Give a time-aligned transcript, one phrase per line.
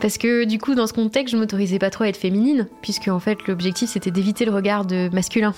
[0.00, 3.08] Parce que du coup, dans ce contexte, je m'autorisais pas trop à être féminine, puisque
[3.08, 5.52] en fait, l'objectif c'était d'éviter le regard de masculin.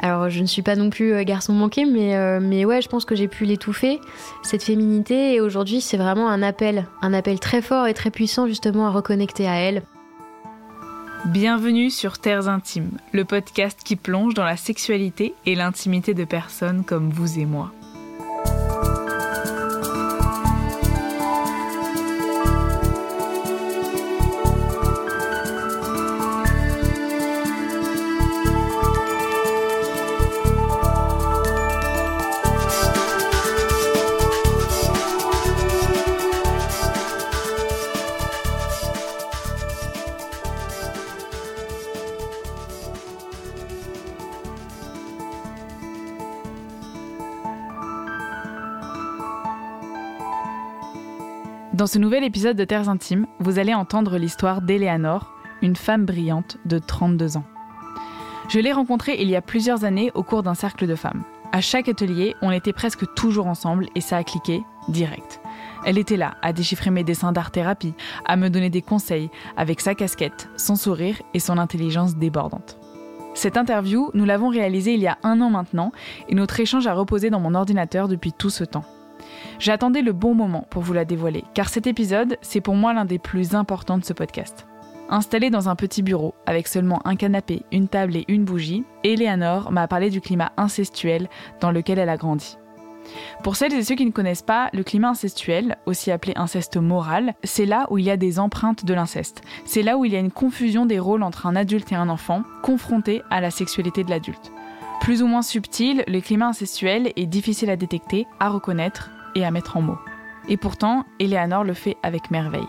[0.00, 2.88] Alors, je ne suis pas non plus euh, garçon manqué, mais, euh, mais ouais, je
[2.88, 4.00] pense que j'ai pu l'étouffer,
[4.44, 8.46] cette féminité, et aujourd'hui, c'est vraiment un appel, un appel très fort et très puissant
[8.46, 9.82] justement à reconnecter à elle.
[11.24, 16.84] Bienvenue sur Terres Intimes, le podcast qui plonge dans la sexualité et l'intimité de personnes
[16.84, 17.72] comme vous et moi.
[51.88, 56.78] Ce nouvel épisode de Terres Intimes, vous allez entendre l'histoire d'Eleanor, une femme brillante de
[56.78, 57.46] 32 ans.
[58.50, 61.24] Je l'ai rencontrée il y a plusieurs années au cours d'un cercle de femmes.
[61.50, 65.40] À chaque atelier, on était presque toujours ensemble et ça a cliqué direct.
[65.86, 67.94] Elle était là à déchiffrer mes dessins d'art-thérapie,
[68.26, 72.78] à me donner des conseils avec sa casquette, son sourire et son intelligence débordante.
[73.32, 75.92] Cette interview, nous l'avons réalisée il y a un an maintenant
[76.28, 78.84] et notre échange a reposé dans mon ordinateur depuis tout ce temps.
[79.58, 83.04] J'attendais le bon moment pour vous la dévoiler, car cet épisode, c'est pour moi l'un
[83.04, 84.68] des plus importants de ce podcast.
[85.08, 89.72] Installée dans un petit bureau, avec seulement un canapé, une table et une bougie, Eleanor
[89.72, 91.28] m'a parlé du climat incestuel
[91.60, 92.56] dans lequel elle a grandi.
[93.42, 97.34] Pour celles et ceux qui ne connaissent pas, le climat incestuel, aussi appelé inceste moral,
[97.42, 99.42] c'est là où il y a des empreintes de l'inceste.
[99.64, 102.10] C'est là où il y a une confusion des rôles entre un adulte et un
[102.10, 104.52] enfant, confronté à la sexualité de l'adulte.
[105.00, 109.50] Plus ou moins subtil, le climat incestuel est difficile à détecter, à reconnaître et à
[109.50, 109.98] mettre en mots.
[110.48, 112.68] Et pourtant, Eleanor le fait avec merveille.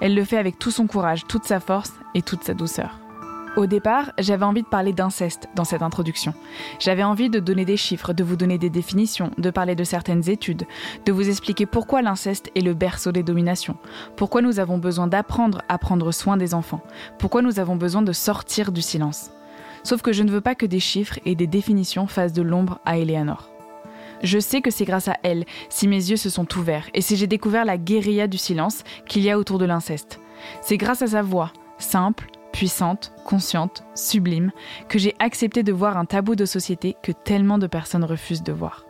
[0.00, 2.98] Elle le fait avec tout son courage, toute sa force et toute sa douceur.
[3.56, 6.34] Au départ, j'avais envie de parler d'inceste dans cette introduction.
[6.78, 10.28] J'avais envie de donner des chiffres, de vous donner des définitions, de parler de certaines
[10.28, 10.66] études,
[11.06, 13.76] de vous expliquer pourquoi l'inceste est le berceau des dominations,
[14.16, 16.82] pourquoi nous avons besoin d'apprendre à prendre soin des enfants,
[17.18, 19.30] pourquoi nous avons besoin de sortir du silence.
[19.84, 22.78] Sauf que je ne veux pas que des chiffres et des définitions fassent de l'ombre
[22.84, 23.55] à Eleanor.
[24.22, 27.16] Je sais que c'est grâce à elle si mes yeux se sont ouverts et si
[27.16, 30.20] j'ai découvert la guérilla du silence qu'il y a autour de l'inceste.
[30.62, 34.50] C'est grâce à sa voix, simple, puissante, consciente, sublime,
[34.88, 38.52] que j'ai accepté de voir un tabou de société que tellement de personnes refusent de
[38.52, 38.86] voir.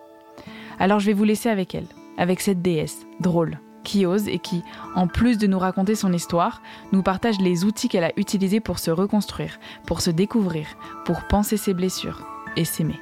[0.79, 1.89] Alors je vais vous laisser avec elle,
[2.19, 4.63] avec cette déesse, drôle, qui ose et qui,
[4.95, 6.63] en plus de nous raconter son histoire,
[6.93, 10.67] nous partage les outils qu'elle a utilisés pour se reconstruire, pour se découvrir,
[11.05, 12.25] pour penser ses blessures
[12.57, 13.01] et s'aimer.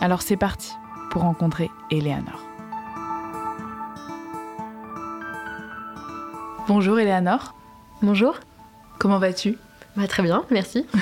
[0.00, 0.72] Alors c'est parti
[1.10, 2.40] pour rencontrer Eleanor.
[6.66, 7.54] Bonjour Eleanor.
[8.02, 8.38] Bonjour.
[8.98, 9.56] Comment vas-tu?
[9.96, 10.86] Bah, Très bien, merci.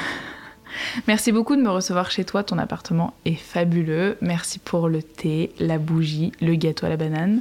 [1.07, 2.43] Merci beaucoup de me recevoir chez toi.
[2.43, 4.19] Ton appartement est fabuleux.
[4.21, 7.41] Merci pour le thé, la bougie, le gâteau à la banane.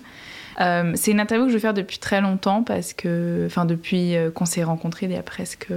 [0.61, 4.15] Euh, c'est une interview que je veux faire depuis très longtemps parce que, enfin, depuis
[4.15, 5.67] euh, qu'on s'est rencontrés il y a presque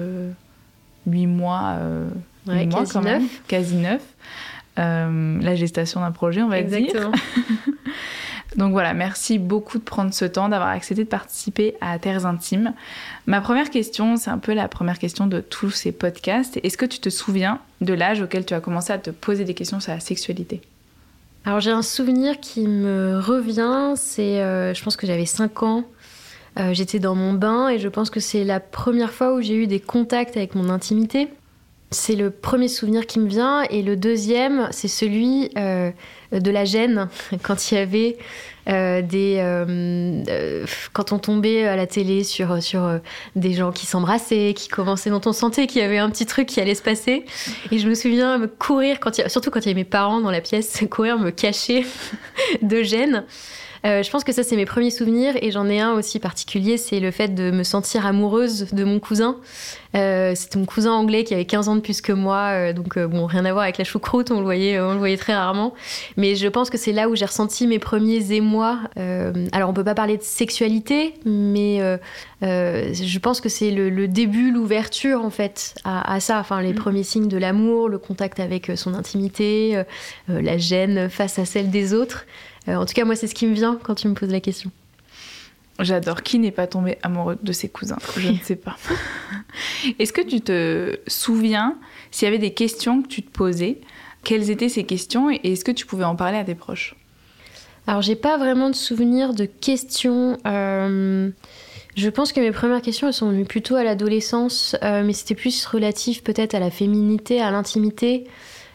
[1.07, 2.09] huit mois, euh,
[2.47, 4.03] mois quasi quand même, quasi neuf.
[4.79, 7.11] Euh, la gestation d'un projet, on va Exactement.
[7.11, 7.21] dire.
[8.57, 12.73] Donc voilà, merci beaucoup de prendre ce temps, d'avoir accepté de participer à Terres Intimes.
[13.27, 16.59] Ma première question, c'est un peu la première question de tous ces podcasts.
[16.63, 19.55] Est-ce que tu te souviens de l'âge auquel tu as commencé à te poser des
[19.55, 20.63] questions sur la sexualité?
[21.45, 25.85] Alors j'ai un souvenir qui me revient, c'est euh, je pense que j'avais 5 ans.
[26.59, 29.55] Euh, j'étais dans mon bain et je pense que c'est la première fois où j'ai
[29.55, 31.29] eu des contacts avec mon intimité.
[31.91, 33.63] C'est le premier souvenir qui me vient.
[33.71, 35.91] Et le deuxième, c'est celui euh,
[36.33, 37.09] de la gêne,
[37.43, 38.19] quand il y avait
[38.69, 39.37] euh, des.
[39.39, 43.01] Euh, quand on tombait à la télé sur, sur
[43.37, 46.47] des gens qui s'embrassaient, qui commençaient, dont on sentait qu'il y avait un petit truc
[46.47, 47.25] qui allait se passer.
[47.73, 50.31] Et je me souviens me courir, quand surtout quand il y avait mes parents dans
[50.31, 51.87] la pièce, courir me cacher
[52.63, 53.25] de gêne.
[53.89, 55.35] Euh, je pense que ça, c'est mes premiers souvenirs.
[55.41, 59.01] Et j'en ai un aussi particulier, c'est le fait de me sentir amoureuse de mon
[59.01, 59.37] cousin.
[59.97, 62.51] Euh, c'était mon cousin anglais qui avait 15 ans de plus que moi.
[62.53, 65.17] Euh, donc, bon, rien à voir avec la choucroute, on le voyait, on le voyait
[65.17, 65.75] très rarement.
[66.17, 68.79] Mais je pense que c'est là où j'ai ressenti mes premiers émois.
[69.53, 71.81] alors, on peut pas parler de sexualité, mais
[72.43, 76.39] je pense que c'est le, début, l'ouverture, en fait, à, ça.
[76.39, 76.77] Enfin, les mm.
[76.77, 79.83] premiers signes de l'amour, le contact avec son intimité,
[80.29, 82.27] la gêne face à celle des autres.
[82.67, 84.41] Euh, en tout cas, moi, c'est ce qui me vient quand tu me poses la
[84.41, 84.71] question.
[85.79, 86.23] J'adore.
[86.23, 87.99] Qui n'est pas tombé amoureux de ses cousins?
[88.17, 88.77] Je ne sais pas.
[89.99, 91.77] Est-ce que tu te souviens
[92.11, 93.79] s'il y avait des questions que tu te posais
[94.25, 96.97] Quelles étaient ces questions et est-ce que tu pouvais en parler à tes proches?
[97.87, 100.37] Alors, j'ai pas vraiment de souvenir de questions.
[100.47, 101.31] Euh,
[101.95, 105.35] Je pense que mes premières questions elles sont venues plutôt à l'adolescence, euh, mais c'était
[105.35, 108.25] plus relatif peut-être à la féminité, à l'intimité,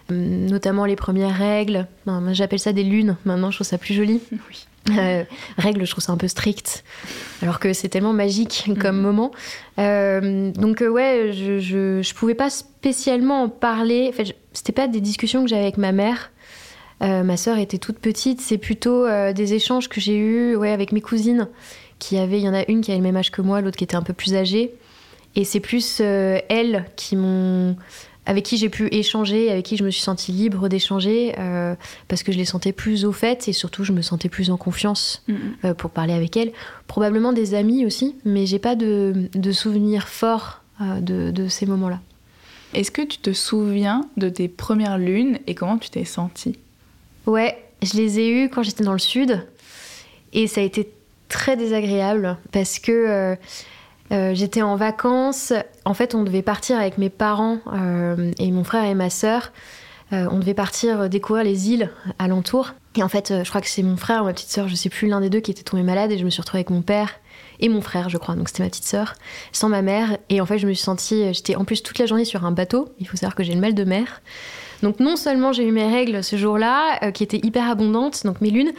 [0.09, 1.87] notamment les premières règles.
[2.31, 4.19] J'appelle ça des lunes, maintenant je trouve ça plus joli.
[4.31, 4.65] Oui.
[4.99, 5.23] Euh,
[5.57, 6.83] règles, je trouve ça un peu strict,
[7.41, 9.01] alors que c'est tellement magique comme Mhm.
[9.01, 9.31] moment.
[9.79, 14.09] Euh, donc euh, ouais, je, je, je pouvais pas spécialement en parler.
[14.09, 16.31] En fait, je- c'était pas des discussions que j'avais avec ma mère.
[17.01, 18.41] Euh, ma sœur était toute petite.
[18.41, 21.47] C'est plutôt euh, des échanges que j'ai eus ouais, avec mes cousines,
[21.99, 23.77] qui avaient, il y en a une qui avait le même âge que moi, l'autre
[23.77, 24.73] qui était un peu plus âgée.
[25.37, 27.77] Et c'est plus euh, elles qui m'ont
[28.25, 31.75] avec qui j'ai pu échanger, avec qui je me suis sentie libre d'échanger, euh,
[32.07, 34.57] parce que je les sentais plus au fait et surtout je me sentais plus en
[34.57, 35.37] confiance Mhm.
[35.65, 36.51] euh, pour parler avec elles.
[36.87, 41.65] Probablement des amis aussi, mais j'ai pas de, de souvenirs forts euh, de, de ces
[41.65, 41.99] moments-là.
[42.73, 46.57] Est-ce que tu te souviens de tes premières lunes et comment tu t'es sentie?
[47.25, 49.45] Ouais, je les ai eus quand j'étais dans le sud
[50.31, 50.89] et ça a été
[51.29, 53.35] très désagréable parce que
[54.11, 55.53] euh, j'étais en vacances.
[55.85, 59.51] En fait, on devait partir avec mes parents euh, et mon frère et ma sœur.
[60.11, 61.89] Euh, on devait partir découvrir les îles
[62.19, 62.73] alentours.
[62.95, 64.89] Et en fait, je crois que c'est mon frère ou ma petite sœur, je sais
[64.89, 66.83] plus, l'un des deux qui était tombé malade et je me suis retrouvée avec mon
[66.83, 67.09] père
[67.59, 68.35] et mon frère, je crois.
[68.35, 69.15] Donc c'était ma petite sœur,
[69.51, 70.17] sans ma mère.
[70.29, 71.33] Et en fait, je me suis sentie.
[71.33, 72.89] J'étais en plus toute la journée sur un bateau.
[72.99, 74.21] Il faut savoir que j'ai le mal de mer.
[74.83, 78.41] Donc non seulement j'ai eu mes règles ce jour-là, euh, qui étaient hyper abondantes, donc
[78.41, 78.73] mes lunes,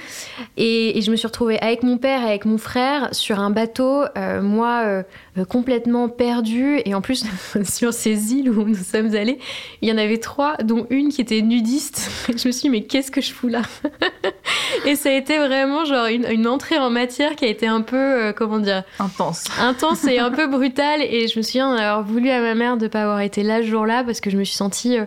[0.59, 3.49] et, et je me suis retrouvée avec mon père et avec mon frère sur un
[3.49, 5.03] bateau, euh, moi euh,
[5.49, 7.25] complètement perdue, et en plus
[7.65, 9.39] sur ces îles où nous sommes allés,
[9.81, 12.11] il y en avait trois, dont une qui était nudiste.
[12.29, 13.63] je me suis dit mais qu'est-ce que je fous là?
[14.87, 17.81] Et ça a été vraiment genre une, une entrée en matière qui a été un
[17.81, 19.45] peu, comment dire, Intense.
[19.59, 21.01] intense et un peu brutale.
[21.01, 23.43] Et je me souviens d'en avoir voulu à ma mère de ne pas avoir été
[23.43, 24.99] là ce jour-là parce que je me suis sentie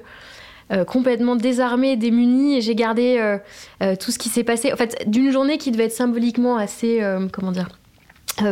[0.71, 2.57] euh, complètement désarmée, démunie.
[2.57, 3.37] Et j'ai gardé euh,
[3.81, 4.73] euh, tout ce qui s'est passé.
[4.73, 7.69] En fait, d'une journée qui devait être symboliquement assez, comment dire,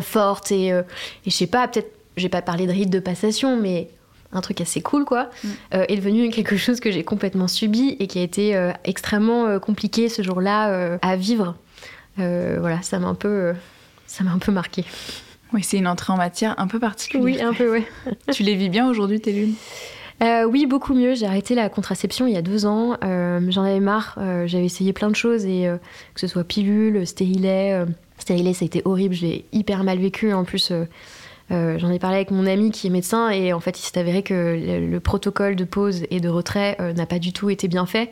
[0.01, 0.51] forte.
[0.51, 0.83] Et, et
[1.25, 3.89] je sais pas, peut-être, j'ai pas parlé de rite de passation, mais
[4.31, 5.47] un truc assez cool, quoi, Mm.
[5.75, 9.45] euh, est devenu quelque chose que j'ai complètement subi et qui a été euh, extrêmement
[9.45, 11.55] euh, compliqué ce jour-là à vivre.
[12.17, 13.53] Voilà, ça m'a un peu.
[14.07, 14.83] ça m'a un peu marqué.
[15.53, 17.23] Oui, c'est une entrée en matière un peu particulière.
[17.23, 17.87] Oui, un peu, ouais.
[18.33, 19.53] Tu les vis bien aujourd'hui, tes lunes?
[20.23, 21.13] Euh, oui, beaucoup mieux.
[21.13, 22.97] J'ai arrêté la contraception il y a deux ans.
[23.03, 24.15] Euh, J'en avais marre.
[24.17, 25.69] Euh, J'avais essayé plein de choses, et
[26.13, 27.85] que ce soit pilule, stérilet.
[28.17, 29.13] stérilet, ça a été horrible.
[29.13, 30.33] Je l'ai hyper mal vécu.
[30.33, 30.71] En plus,
[31.49, 34.23] j'en ai parlé avec mon ami qui est médecin, et en fait, il s'est avéré
[34.23, 37.85] que le, le protocole de pause et de retrait n'a pas du tout été bien
[37.85, 38.11] fait.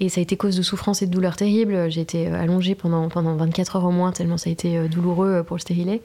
[0.00, 1.90] Et ça a été cause de souffrance et de douleurs terribles.
[1.90, 4.88] J'ai été euh, allongée pendant, pendant 24 heures au moins, tellement ça a été euh,
[4.88, 6.00] douloureux euh, pour le stérilet.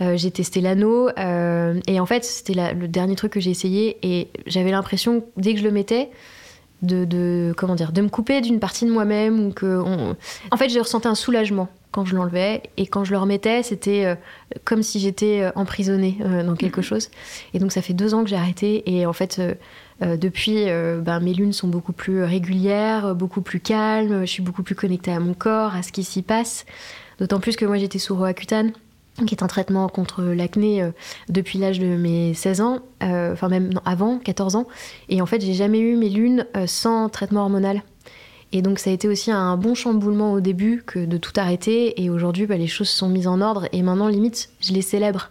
[0.00, 3.96] Euh, j'ai testé l'anneau euh, et en fait c'était le dernier truc que j'ai essayé
[4.02, 6.10] et j'avais l'impression dès que je le mettais
[6.82, 10.14] de, de- comment dire de me couper d'une partie de moi-même ou que on-
[10.50, 14.18] en fait j'ai ressenti un soulagement quand je l'enlevais et quand je le remettais c'était
[14.64, 17.08] comme si j'étais emprisonnée dans quelque chose
[17.54, 19.40] et donc ça fait deux ans que j'ai arrêté et en fait
[20.02, 24.42] euh, depuis euh, ben, mes lunes sont beaucoup plus régulières beaucoup plus calmes je suis
[24.42, 26.66] beaucoup plus connectée à mon corps à ce qui s'y passe
[27.18, 28.72] d'autant plus que moi j'étais sous Roaccutane
[29.26, 30.90] qui est un traitement contre l'acné euh,
[31.28, 34.66] depuis l'âge de mes 16 ans, enfin même avant, 14 ans.
[35.08, 37.80] Et en fait, j'ai jamais eu mes lunes sans traitement hormonal.
[38.52, 42.02] Et donc ça a été aussi un bon chamboulement au début que de tout arrêter.
[42.02, 43.68] Et aujourd'hui, bah, les choses sont mises en ordre.
[43.72, 45.30] Et maintenant, limite, je les célèbre.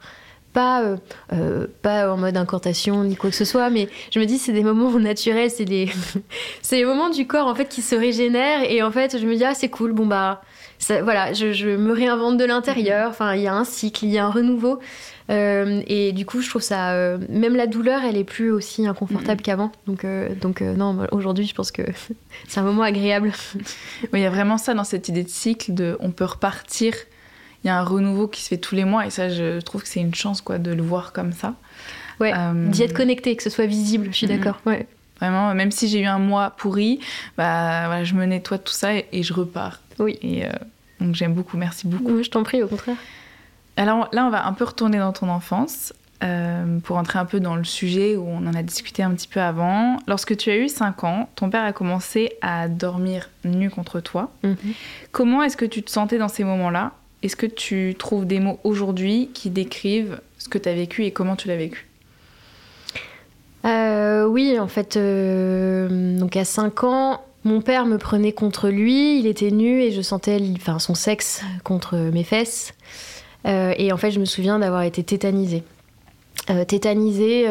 [0.56, 0.96] Pas, euh,
[1.34, 4.54] euh, pas en mode incantation ni quoi que ce soit, mais je me dis c'est
[4.54, 5.90] des moments naturels, c'est des,
[6.62, 9.36] c'est les moments du corps en fait qui se régénèrent et en fait je me
[9.36, 10.42] dis ah c'est cool, bon bah
[10.80, 13.10] ça- voilà, je, je me réinvente de l'intérieur.
[13.10, 14.80] Enfin, il y a un cycle, il y a un renouveau.
[15.30, 16.94] Euh, et du coup, je trouve ça.
[16.94, 19.72] euh, même la douleur, elle est plus aussi inconfortable qu'avant.
[19.88, 20.06] Donc,
[20.42, 21.82] donc non, aujourd'hui, je pense que
[22.48, 23.32] c'est un moment agréable.
[23.56, 26.94] Oui, il y a vraiment ça dans cette idée de cycle, de on peut repartir.
[27.66, 29.82] Il y a un renouveau qui se fait tous les mois et ça, je trouve
[29.82, 31.56] que c'est une chance quoi de le voir comme ça.
[32.20, 34.60] Ouais, Euh, D'y être connecté, que ce soit visible, je suis d'accord.
[34.66, 34.88] Ouais.
[35.20, 37.00] Vraiment, même si j'ai eu un mois pourri,
[37.38, 39.80] bah voilà, je me nettoie de tout ça et, et je repars.
[40.00, 40.18] Oui.
[40.22, 40.50] Et euh,
[41.02, 42.12] donc j'aime beaucoup, merci beaucoup.
[42.18, 42.98] Oui, je t'en prie, au contraire.
[43.78, 45.92] Alors là, on va un peu retourner dans ton enfance
[46.24, 49.28] euh, pour entrer un peu dans le sujet où on en a discuté un petit
[49.28, 49.98] peu avant.
[50.08, 54.32] Lorsque tu as eu 5 ans, ton père a commencé à dormir nu contre toi.
[54.44, 54.56] Mhm.
[55.12, 56.92] Comment est-ce que tu te sentais dans ces moments-là?
[57.26, 61.12] Est-ce que tu trouves des mots aujourd'hui qui décrivent ce que tu as vécu et
[61.12, 61.88] comment tu l'as vécu?
[63.66, 69.18] Euh, oui, en fait, euh, donc à 5 ans, mon père me prenait contre lui,
[69.18, 72.76] il était nu et je sentais enfin, son sexe contre mes fesses.
[73.48, 75.64] Euh, et en fait, je me souviens d'avoir été tétanisée.
[76.68, 77.48] Tétanisée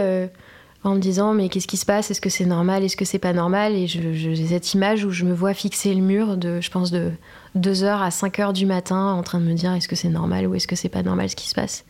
[0.84, 2.12] en me disant mais qu'est-ce qui se passe?
[2.12, 2.84] Est-ce que c'est normal?
[2.84, 3.74] Est-ce que c'est pas normal?
[3.74, 7.10] Et j'ai cette image où je me vois fixer le mur de, je pense, de
[7.56, 10.54] 2h à 5h du matin en train de me dire est-ce que c'est normal ou
[10.54, 11.84] est-ce que c'est pas normal ce qui se passe?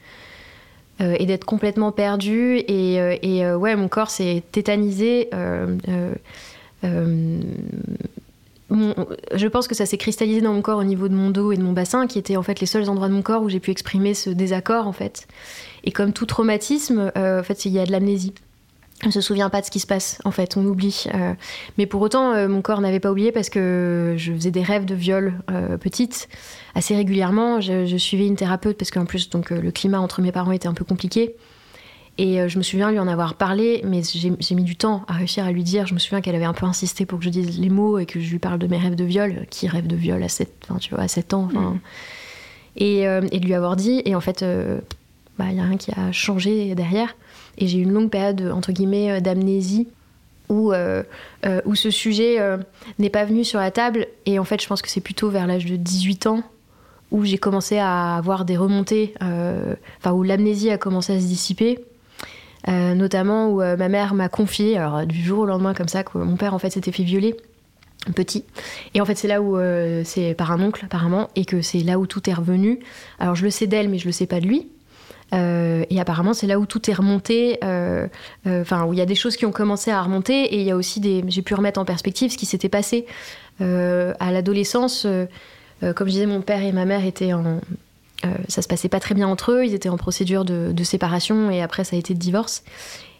[1.01, 2.59] Et d'être complètement perdue.
[2.59, 5.29] Et, et ouais, mon corps s'est tétanisé.
[6.83, 7.39] je
[9.49, 11.63] pense que ça s'est cristallisé dans mon corps au niveau de mon dos et de
[11.63, 13.73] mon bassin, qui étaient en fait les seuls endroits de mon corps où j'ai pu
[13.73, 15.27] exprimer ce désaccord en fait.
[15.83, 18.35] Et comme tout traumatisme, en fait, il y a de l'amnésie
[19.07, 21.05] on se souvient pas de ce qui se passe, en fait, on oublie.
[21.15, 21.35] Euh.
[21.79, 24.85] mais pour autant, euh, mon corps n'avait pas oublié parce que je faisais des rêves
[24.85, 26.29] de viol euh, petite
[26.75, 27.61] assez régulièrement.
[27.61, 30.75] Je, suivais une thérapeute parce qu'en plus, donc, le climat entre mes parents était un
[30.75, 31.37] peu compliqué.
[32.17, 35.45] Et je me souviens lui en avoir parlé, mais j'ai mis du temps à réussir
[35.45, 35.87] à lui dire.
[35.87, 38.07] Je me souviens qu'elle avait un peu insisté pour que je dise les mots et
[38.07, 39.47] que je lui parle de mes rêves de viol.
[39.51, 41.79] Qui rêve de viol à 7, tu vois, à 7 ans mm.
[42.77, 44.03] et, et, de lui avoir dit.
[44.05, 44.45] Et en fait,
[45.39, 47.17] bah, il n'y a rien qui a changé derrière.
[47.59, 49.89] Et j'ai eu une longue période, entre guillemets, euh, d'amnésie
[50.49, 51.03] où, euh,
[51.47, 52.39] euh, où ce sujet
[52.99, 54.07] n'est pas venu sur la table.
[54.27, 56.43] Et en fait, je pense que c'est plutôt vers l'âge de 18 ans
[57.11, 61.79] où j'ai commencé à avoir des remontées, enfin où l'amnésie a commencé à se dissiper.
[62.69, 66.37] notamment où ma mère m'a confié, alors du jour au lendemain comme ça, que mon
[66.37, 67.37] père en fait s'était fait violer
[68.15, 68.45] petit.
[68.93, 69.59] Et en fait, c'est là où
[70.05, 72.81] c'est par un oncle apparemment, et que c'est là où tout est revenu.
[73.19, 74.69] Alors je le sais d'elle, mais je le sais pas de lui.
[75.33, 78.07] Euh, et apparemment, c'est là où tout est remonté, euh,
[78.47, 80.71] euh, où il y a des choses qui ont commencé à remonter, et il y
[80.71, 81.25] a aussi des.
[81.29, 83.07] J'ai pu remettre en perspective ce qui s'était passé
[83.61, 85.07] à l'adolescence.
[85.81, 87.61] comme je disais, mon père et ma mère étaient en.
[88.49, 91.51] ça se passait pas très bien entre eux, ils étaient en procédure de, de séparation,
[91.51, 92.65] et après, ça a été de divorce.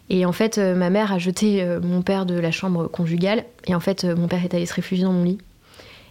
[0.09, 3.79] Et en fait, ma mère a jeté mon père de la chambre conjugale, et en
[3.79, 5.39] fait, mon père est allé se réfugier dans mon lit.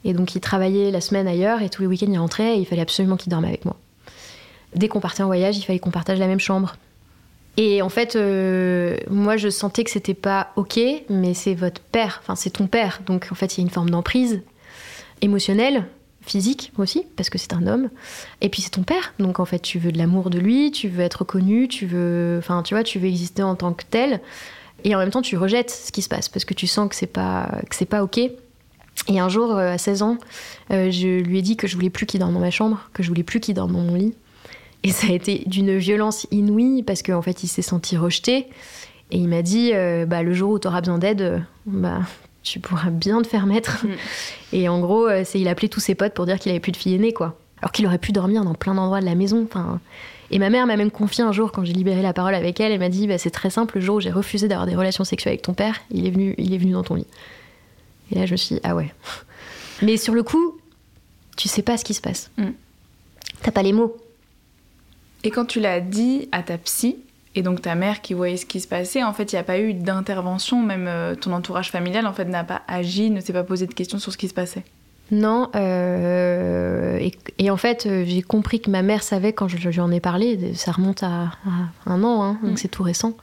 [0.05, 2.67] Et donc, il travaillait la semaine ailleurs, et tous les week-ends, il rentrait, et il
[2.67, 3.77] fallait absolument qu'il dorme avec moi
[4.75, 6.77] dès qu'on partait en voyage, il fallait qu'on partage la même chambre.
[7.57, 12.21] Et en fait, euh, moi, je sentais que c'était pas ok, mais c'est votre père,
[12.23, 13.01] enfin, c'est ton père.
[13.07, 14.43] Donc, en fait, il y a une forme d'emprise
[15.23, 15.87] émotionnelle,
[16.23, 17.91] physique aussi, parce que c'est un homme.
[18.41, 19.15] Et puis, c'est ton père.
[19.21, 22.37] Donc, en fait, tu veux de l'amour de lui, tu veux être reconnu, tu veux,
[22.39, 24.21] enfin, tu vois, tu veux exister en tant que tel.
[24.83, 26.97] Et en même temps, tu rejettes ce qui se passe parce que tu sens que
[26.97, 28.19] c'est pas, que c'est pas ok.
[29.09, 30.19] Et un jour, euh, à 16 ans,
[30.71, 33.03] euh, je lui ai dit que je voulais plus qu'il dorme dans ma chambre, que
[33.03, 34.15] je voulais plus qu'il dorme dans mon lit.
[34.85, 38.47] Et ça a été d'une violence inouïe parce qu'en fait, il s'est senti rejeté.
[39.11, 42.01] Et il m'a dit euh, bah, le jour où tu auras besoin d'aide, euh, bah,
[42.43, 43.85] tu pourras bien te faire mettre.
[43.85, 43.91] Mm.
[44.53, 46.61] Et en gros, euh, c'est il a appelé tous ses potes pour dire qu'il avait
[46.61, 47.39] plus de fille aînée, quoi.
[47.63, 49.43] Alors qu'il aurait pu dormir dans plein d'endroits de la maison.
[49.45, 49.81] Enfin,
[50.31, 52.73] et ma mère m'a même confié un jour, quand j'ai libéré la parole avec elle,
[52.73, 55.05] elle m'a dit bah, c'est très simple, le jour où j'ai refusé d'avoir des relations
[55.05, 57.07] sexuelles avec ton père, il est venu, il est venu dans ton lit.
[58.13, 58.93] Et là, je me suis dit ah ouais.
[59.83, 60.59] Mais sur le coup,
[61.37, 62.31] tu sais pas ce qui se passe.
[62.37, 62.51] Mm.
[63.43, 63.97] T'as pas les mots.
[65.25, 66.99] Et quand tu l'as dit à ta psy,
[67.35, 69.45] et donc ta mère qui voyait ce qui se passait, en fait, il n'y a
[69.45, 73.33] pas eu d'intervention, même euh, ton entourage familial, en fait, n'a pas agi, ne s'est
[73.33, 74.63] pas posé de questions sur ce qui se passait.
[75.11, 76.99] Non, euh,
[77.39, 80.01] et, en fait, euh, j'ai compris que ma mère savait quand je, lui en ai
[80.01, 81.33] parlé, ça remonte à,
[81.87, 82.57] un an, hein, donc mm.
[82.57, 83.15] c'est tout récent.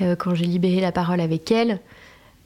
[0.00, 1.80] quand j'ai libéré la parole avec elle,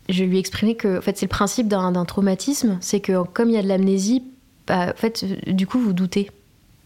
[0.08, 3.48] je lui ai exprimé que, en fait, c'est le principe d'un traumatisme, c'est que comme
[3.48, 4.24] il y a de l'amnésie,
[4.66, 6.30] bah, en fait, du coup, vous doutez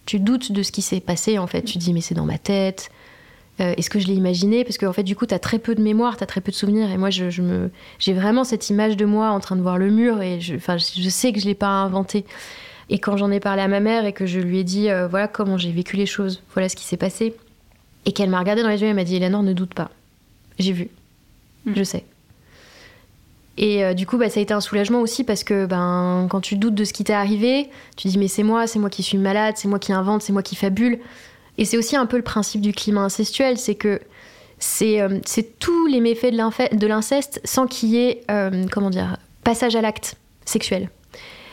[0.06, 1.62] tu doutes de ce qui s'est passé en fait.
[1.62, 2.90] Tu dis mais c'est dans ma tête.
[3.60, 4.64] Euh, est-ce que je l'ai imaginé?
[4.64, 6.50] Parce qu'en fait, du coup, tu as très peu de mémoire, tu as très peu
[6.50, 6.90] de souvenirs.
[6.90, 7.70] Et moi, je, me,
[8.00, 11.08] j'ai vraiment cette image de moi en train de voir le mur et je, je
[11.08, 12.24] sais que je ne l'ai pas inventé.
[12.90, 15.06] Et quand j'en ai parlé à ma mère et que je lui ai dit, euh,
[15.06, 17.34] voilà comment j'ai vécu les choses, voilà ce qui s'est passé,
[18.04, 19.90] et qu'elle m'a regardé dans les yeux et m'a dit, Eleanor, ne doute pas.
[20.58, 20.88] J'ai vu.
[21.64, 21.72] Hmm.
[21.76, 22.04] Je sais.
[23.56, 26.40] Et euh, du coup, bah, ça a été un soulagement aussi parce que ben, quand
[26.40, 29.02] tu doutes de ce qui t'est arrivé, tu dis mais c'est moi, c'est moi qui
[29.02, 30.98] suis malade, c'est moi qui invente, c'est moi qui fabule.
[31.56, 34.00] Et c'est aussi un peu le principe du climat incestuel, c'est que
[34.58, 35.20] c'est euh,
[35.60, 40.16] tous les méfaits de l'inceste sans qu'il y ait, euh, comment dire, passage à l'acte
[40.44, 40.90] sexuel.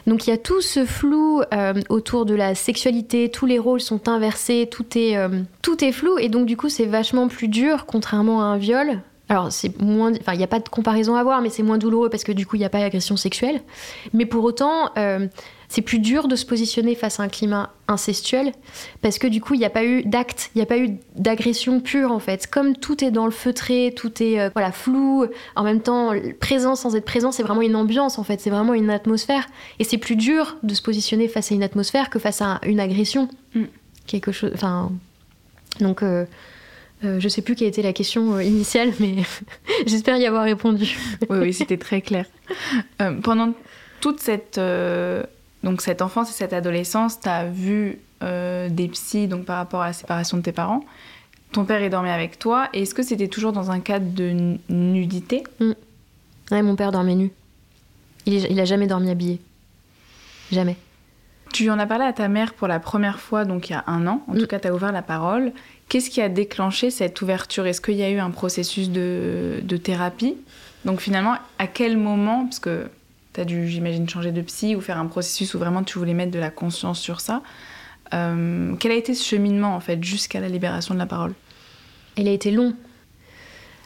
[0.08, 1.44] Donc il y a tout ce flou
[1.90, 5.16] autour de la sexualité, tous les rôles sont inversés, tout est,
[5.62, 9.04] tout est flou et donc du coup c'est vachement plus dur, contrairement à un viol,
[9.32, 10.12] alors, c'est moins.
[10.20, 12.34] Enfin, il n'y a pas de comparaison à voir, mais c'est moins douloureux parce que
[12.34, 13.62] du coup, il n'y a pas d'agression sexuelle.
[14.12, 15.26] Mais pour autant, euh,
[15.70, 18.52] c'est plus dur de se positionner face à un climat incestuel
[19.02, 20.98] parce que du coup, il n'y a pas eu d'acte, il n'y a pas eu
[21.16, 22.46] d'agression pure en fait.
[22.46, 26.12] Comme tout est dans le feutré, tout est euh, voilà, flou, en même temps,
[26.42, 29.48] présent sans être présent, c'est vraiment une ambiance en fait, c'est vraiment une atmosphère.
[29.80, 32.82] Et c'est plus dur de se positionner face à une atmosphère que face à une
[32.82, 33.30] agression.
[33.56, 33.64] Mm.
[34.08, 34.52] Quelque chose.
[34.54, 34.92] Enfin.
[35.80, 36.04] Donc.
[36.04, 36.26] Euh,
[37.04, 39.16] euh, je sais plus quelle était la question euh, initiale, mais
[39.88, 40.98] j'espère y avoir répondu.
[41.30, 42.26] oui, oui, c'était très clair.
[43.02, 43.54] Euh, pendant
[44.00, 44.60] toute cette,
[45.64, 49.88] donc cette enfance et cette adolescence, tu as vu des psys donc, par rapport à
[49.88, 50.84] la séparation de tes parents.
[51.52, 52.70] Ton père est dormi avec toi.
[52.72, 55.44] Est-ce que c'était toujours dans un cadre de nudité?
[55.60, 55.72] Mm.
[56.52, 57.32] Oui, mon père dormait nu.
[58.26, 59.42] Il, il a jamais dormi habillé.
[60.52, 60.78] Jamais.
[61.52, 63.84] Tu en as parlé à ta mère pour la première fois, donc il y a
[63.88, 64.24] un an.
[64.28, 64.48] En tout mm.
[64.48, 65.52] cas, tu as ouvert la parole.
[65.90, 67.66] Qu'est-ce qui a déclenché cette ouverture?
[67.66, 70.38] Est-ce qu'il y a eu un processus de, de thérapie?
[70.86, 72.90] Donc finalement, à quel moment, parce que
[73.34, 76.14] tu as dû, j'imagine, changer de psy ou faire un processus où vraiment tu voulais
[76.14, 77.42] mettre de la conscience sur ça,
[78.14, 81.34] euh, quel a été ce cheminement en fait jusqu'à la libération de la parole?
[82.18, 82.74] Il a été long.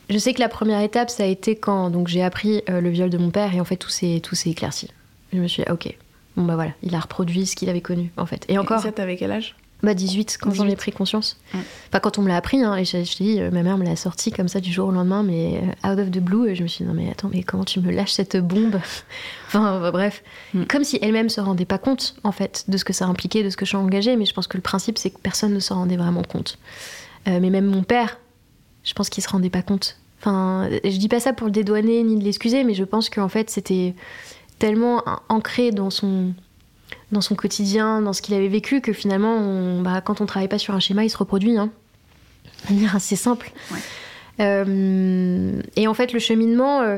[0.10, 2.90] Je sais que la première étape, ça a été quand donc j'ai appris euh, le
[2.90, 4.90] viol de mon père et en fait tout s'est tout s'est éclairci.
[5.34, 5.96] Je me suis dit, ok,
[6.38, 8.46] bon bah voilà, il a reproduit ce qu'il avait connu en fait.
[8.48, 8.80] Et encore.
[8.80, 11.38] Et ça, t'avais quel âge bah 18 quand j'en ai pris conscience.
[11.54, 13.84] Enfin quand on me l'a appris, hein, et je, te dis, euh, ma mère me
[13.84, 16.64] l'a sorti comme ça du jour au lendemain, mais out of the blue, et je
[16.64, 18.80] me suis dit non mais attends mais comment tu me lâches cette bombe
[19.48, 20.24] Enfin bref,
[20.54, 20.64] mm.
[20.66, 23.50] comme si elle-même se rendait pas compte en fait de ce que ça impliquait, de
[23.50, 25.60] ce que je suis engagée, mais je pense que le principe c'est que personne ne
[25.60, 26.58] s'en rendait vraiment compte.
[27.28, 28.18] mais même mon père,
[28.84, 29.98] je pense qu'il se rendait pas compte.
[30.22, 33.30] Enfin, je dis pas ça pour le dédouaner ni de l'excuser, mais je pense qu'en
[33.30, 33.94] fait, c'était
[34.60, 36.34] tellement ancré dans son,
[37.12, 40.60] dans son quotidien, dans ce qu'il avait vécu, que finalement, bah, quand on travaille pas
[40.60, 41.58] sur un schéma, il se reproduit.
[41.58, 41.70] Hein.
[42.70, 43.52] De manière assez simple.
[44.40, 46.98] Euh, et en fait, le cheminement, euh,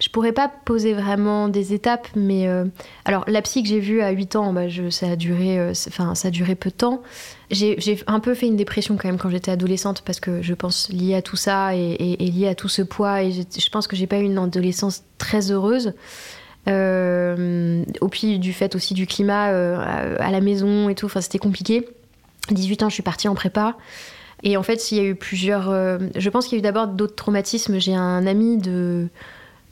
[0.00, 2.64] je pourrais pas poser vraiment des étapes, mais euh,
[3.04, 6.14] alors la psy que j'ai vue à 8 ans, bah, ça a duré, euh, enfin
[6.14, 7.02] ça a duré peu de temps.
[7.50, 10.88] J'ai un peu fait une dépression quand même quand j'étais adolescente parce que je pense
[10.88, 13.96] lié à tout ça et, et, lié à tout ce poids et je pense que
[13.96, 15.92] j'ai pas eu une adolescence très heureuse.
[16.68, 21.38] Euh, au pied du fait aussi du climat à la maison et tout, enfin c'était
[21.38, 21.88] compliqué.
[22.50, 23.76] 18 ans, je suis partie en prépa.
[24.42, 25.70] Et en fait, il y a eu plusieurs.
[25.70, 27.78] je pense qu'il y a eu d'abord d'autres traumatismes.
[27.78, 29.08] J'ai un ami de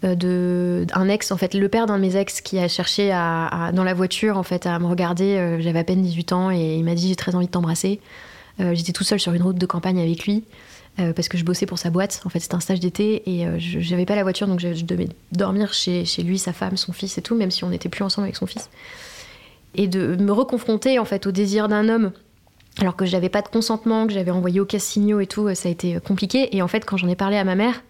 [0.05, 3.11] euh, de un ex en fait le père d'un de mes ex qui a cherché
[3.11, 6.51] à, dans la voiture en fait à me regarder euh, j'avais à peine 18 ans
[6.53, 7.99] et il m'a dit j'ai très envie de t'embrasser
[8.61, 10.45] euh, j'étais tout seul sur une route de campagne avec lui
[11.15, 12.21] parce que je bossais pour sa boîte.
[12.25, 15.09] En fait c'était un stage d'été et je j'avais pas la voiture donc je, devais
[15.33, 18.27] dormir chez, lui sa femme son fils et tout même si on n'était plus ensemble
[18.27, 18.69] avec son fils.
[19.75, 22.13] Et de me reconfronter en fait au désir d'un homme
[22.79, 25.73] alors que j'avais pas de consentement que j'avais envoyé aucun signaux et tout ça a
[25.73, 26.57] été compliqué.
[26.57, 27.83] Et en fait quand j'en ai parlé à ma mère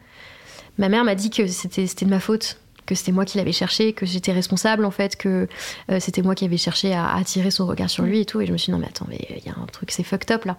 [0.77, 3.93] ma mère m'a dit que c'était de ma faute que c'était moi qui l'avais cherché,
[3.93, 5.47] que j'étais responsable en fait, que
[5.91, 8.41] euh, c'était moi qui avais cherché à attirer son regard sur lui et tout.
[8.41, 10.03] Et je me suis dit non mais attends, mais il y a un truc, c'est
[10.03, 10.57] fucked up là.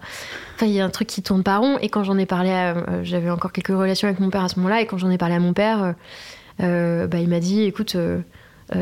[0.54, 1.76] Enfin, il y a un truc qui tourne pas rond.
[1.82, 4.56] Et quand j'en ai parlé, euh, j'avais encore quelques relations avec mon père à ce
[4.60, 4.80] moment-là.
[4.80, 5.96] Et quand j'en ai parlé à mon père,
[6.62, 7.96] euh, bah, il m'a dit écoute,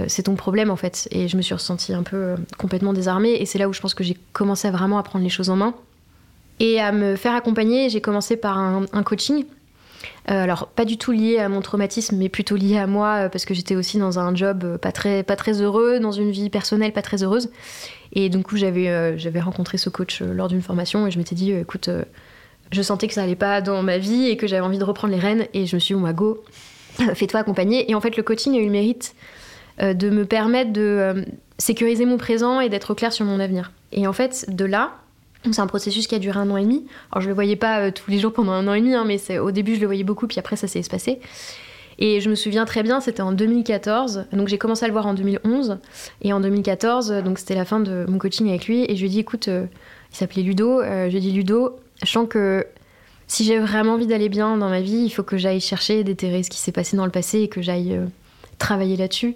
[0.09, 1.09] c'est ton problème en fait.
[1.11, 3.33] Et je me suis ressentie un peu complètement désarmée.
[3.41, 5.49] Et c'est là où je pense que j'ai commencé à vraiment à prendre les choses
[5.49, 5.75] en main
[6.61, 7.89] et à me faire accompagner.
[7.89, 9.47] J'ai commencé par un coaching
[10.27, 13.45] alors, pas du tout lié à mon traumatisme, mais plutôt lié à moi, euh, parce
[13.45, 16.51] que j'étais aussi dans un job euh, pas très, pas très heureux, dans une vie
[16.51, 17.51] personnelle pas très heureuse.
[18.13, 21.91] Et coup, j'avais j'avais rencontré ce coach lors d'une formation et je m'étais dit, écoute,
[22.73, 25.13] je sentais que ça allait pas dans ma vie et que j'avais envie de reprendre
[25.13, 25.47] les rênes.
[25.53, 26.43] Et je me suis dit, bah, go,
[27.15, 27.91] fais-toi accompagner.
[27.91, 29.15] Et en fait, le coaching a eu le mérite
[29.79, 31.27] de me permettre de
[31.59, 33.73] sécuriser mon présent et d'être clair sur mon avenir.
[33.93, 34.93] Et en fait, de là,
[35.45, 36.85] c'est un processus qui a duré un an et demi.
[37.13, 39.05] Alors je le voyais pas euh, tous les jours pendant un an et demi, hein,
[39.07, 41.21] mais au début je le voyais beaucoup, puis après ça s'est espacé.
[42.01, 45.07] Et je me souviens très bien, c'était en 2014, donc j'ai commencé à le voir
[45.07, 45.79] en 2011,
[46.23, 49.07] et en 2014, donc c'était la fin de mon coaching avec lui, et je lui
[49.07, 49.67] ai dit, écoute, euh,
[50.13, 52.65] il s'appelait Ludo, euh, je lui ai dit, Ludo, je sens que
[53.27, 56.45] si j'ai vraiment envie d'aller bien dans ma vie, il faut que j'aille chercher déterrer
[56.45, 58.01] ce qui s'est passé dans le passé et que j'aille
[58.59, 59.35] travailler là-dessus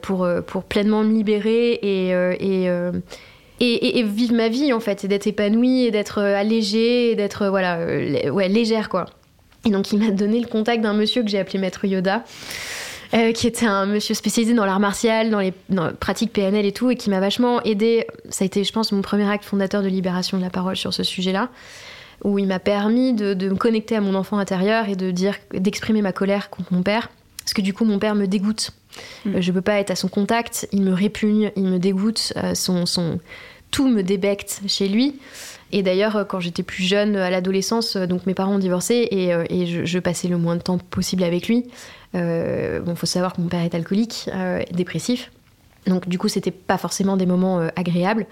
[0.00, 2.70] pour, pour pleinement me libérer et
[3.60, 7.42] et, vivre ma vie en fait, et d'être épanouie, et d'être euh, allégée, et d'être
[7.42, 9.06] euh, voilà, euh, ouais, légère quoi.
[9.66, 12.24] Et donc il m'a donné le contact d'un monsieur que j'ai appelé Maître Yoda.
[13.34, 15.52] qui était un monsieur spécialisé dans l'art martial, dans les,
[15.98, 18.06] pratiques PNL et tout, et qui m'a vachement aidé.
[18.30, 20.94] Ça a été, je pense, mon premier acte fondateur de libération de la parole sur
[20.94, 21.50] ce sujet-là,
[22.24, 26.00] où il m'a permis de, me connecter à mon enfant intérieur et de dire, d'exprimer
[26.00, 28.70] ma colère contre mon père, parce que du coup, mon père me dégoûte.
[29.26, 29.42] Je mm.
[29.42, 33.18] Je peux pas être à son contact, il me répugne, il me dégoûte, son, son,
[33.70, 35.16] tout me débecte chez lui.
[35.72, 39.08] Et d'ailleurs, euh, quand j'étais plus jeune, à l'adolescence, euh, donc mes parents ont divorcé
[39.10, 39.44] et, euh,
[39.84, 41.66] je, passais le moins de temps possible avec lui.
[42.14, 44.28] Euh, bon, faut savoir que mon père est alcoolique,
[44.72, 45.30] dépressif.
[45.86, 48.26] Donc du coup, c'était pas forcément des moments agréables.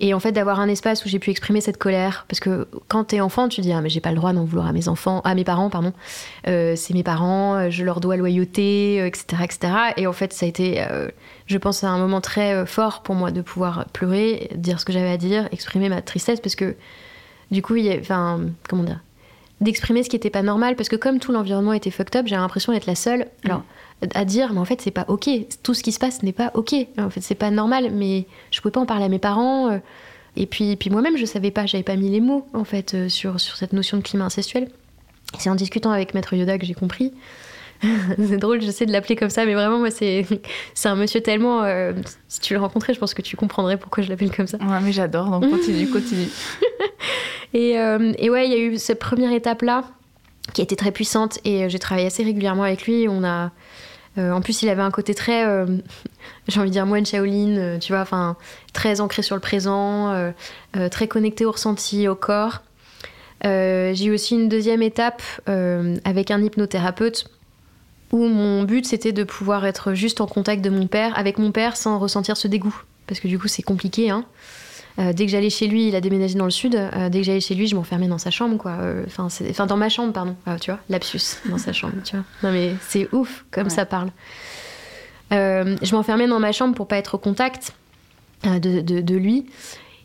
[0.00, 3.04] Et en fait, d'avoir un espace où j'ai pu exprimer cette colère, parce que quand
[3.04, 5.20] t'es enfant, tu dis ah mais j'ai pas le droit d'en vouloir à mes enfants,
[5.24, 5.92] à mes parents, pardon.
[6.48, 9.72] Euh, c'est mes parents, je leur dois loyauté, etc., euh, etc.
[9.96, 11.08] Et en fait, ça a été, euh,
[11.46, 14.92] je pense, à un moment très fort pour moi de pouvoir pleurer, dire ce que
[14.92, 16.74] j'avais à dire, exprimer ma tristesse, parce que
[17.50, 19.00] du coup, il y a, enfin, comment dire,
[19.60, 22.36] d'exprimer ce qui était pas normal, parce que comme tout l'environnement était fucked up, j'ai
[22.36, 23.26] l'impression d'être la seule.
[23.44, 23.62] Alors
[24.14, 25.28] à dire mais en fait c'est pas ok
[25.62, 28.60] tout ce qui se passe n'est pas ok en fait c'est pas normal mais je
[28.60, 29.78] pouvais pas en parler à mes parents euh.
[30.36, 33.08] et puis puis moi-même je savais pas j'avais pas mis les mots en fait euh,
[33.08, 34.68] sur sur cette notion de climat incestuel
[35.38, 37.12] c'est en discutant avec maître Yoda que j'ai compris
[38.18, 40.24] c'est drôle, j'essaie de l'appeler comme ça, mais vraiment, moi, c'est,
[40.74, 41.64] c'est un monsieur tellement.
[41.64, 41.92] euh,
[42.28, 44.56] si tu le rencontrais, je pense que tu comprendrais pourquoi je l'appelle comme ça.
[44.58, 46.28] Ouais, mais j'adore, donc continue, continue.
[47.52, 49.84] Et, et ouais, il y a eu cette première étape-là
[50.52, 53.06] qui a été très puissante et j'ai travaillé assez régulièrement avec lui.
[53.08, 53.52] On a,
[54.18, 55.66] euh, en plus, il avait un côté très, euh,
[56.48, 58.36] j'ai envie de dire moine Shaolin, euh, tu vois, enfin
[58.72, 60.32] très ancré sur le présent,
[60.90, 62.62] très connecté au ressenti, au corps.
[63.42, 67.26] J'ai eu aussi une deuxième étape avec un hypnothérapeute
[68.12, 71.52] où mon but c'était de pouvoir être juste en contact de mon père, avec mon
[71.52, 72.76] père sans ressentir ce dégoût.
[73.06, 74.10] Parce que du coup c'est compliqué.
[74.10, 74.24] Hein.
[75.00, 76.76] Euh, dès que j'allais chez lui, il a déménagé dans le sud.
[76.76, 78.72] euh, dès que j'allais chez lui, je m'enfermais dans sa chambre, quoi.
[78.80, 80.36] Euh, Enfin, dans ma chambre, pardon.
[80.46, 82.24] Ah, tu vois, lapsus dans sa chambre, tu vois.
[82.44, 83.70] Non mais c'est ouf comme Ouais.
[83.70, 84.10] ça parle.
[85.30, 87.72] Je m'enfermais dans ma chambre pour pas être au contact
[88.44, 89.46] de, de- de lui.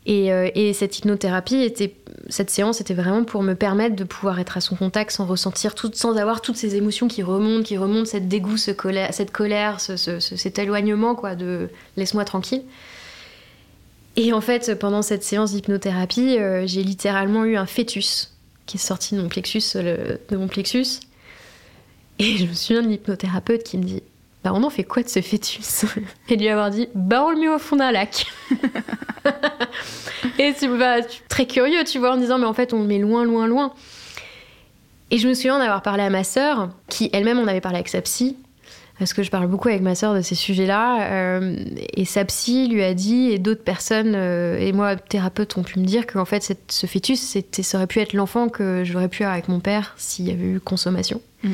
[0.06, 1.93] Et, et cette hypnothérapie était,
[2.30, 5.75] cette séance était vraiment pour me permettre de pouvoir être à son contact sans ressentir
[5.75, 9.30] tout, sans avoir toutes ces émotions qui remontent, qui remontent, cette dégoût, ce colère, cette
[9.32, 12.63] colère, ce- ce- ce- cet éloignement, quoi, de laisse-moi tranquille.
[14.21, 18.34] Et en fait, pendant cette séance d'hypnothérapie, euh, j'ai littéralement eu un fœtus
[18.65, 20.99] qui est sorti de mon plexus, euh, de mon plexus.
[22.19, 24.03] Et je me souviens de l'hypnothérapeute qui me dit
[24.43, 25.86] Bah, on en fait quoi de ce fœtus?
[26.27, 28.25] Et lui avoir dit Bah, on le met au fond d'un lac.
[30.38, 32.99] Et tu vas très curieux, tu vois, en disant Mais en fait, on le met
[32.99, 33.71] loin, loin, loin.
[35.12, 37.88] Et je me souviens d'avoir parlé à ma sœur, qui elle-même en avait parlé avec
[37.88, 38.36] sa psy,
[38.99, 41.09] parce que je parle beaucoup avec ma sœur de ces sujets-là.
[41.12, 41.55] euh,
[41.95, 45.79] et sa psy lui a dit, et d'autres personnes, euh, et moi, thérapeutes, ont pu
[45.79, 49.07] me dire qu'en fait, cette- ce fœtus, c'était, ça aurait pu être l'enfant que j'aurais
[49.07, 51.21] pu avoir avec mon père s'il y avait eu consommation.
[51.43, 51.49] Mm.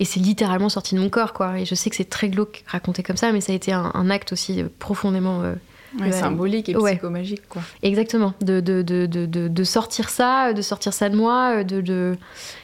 [0.00, 1.58] Et c'est littéralement sorti de mon corps, quoi.
[1.58, 3.90] Et je sais que c'est très glauque raconté comme ça, mais ça a été un,
[3.94, 5.54] un acte aussi euh, profondément euh,
[5.98, 6.92] Ouais, symbolique et Ouais.
[6.92, 7.62] psychomagique, quoi.
[7.82, 12.16] Exactement, de, de, de, de, sortir ça, de sortir ça de moi, de, de...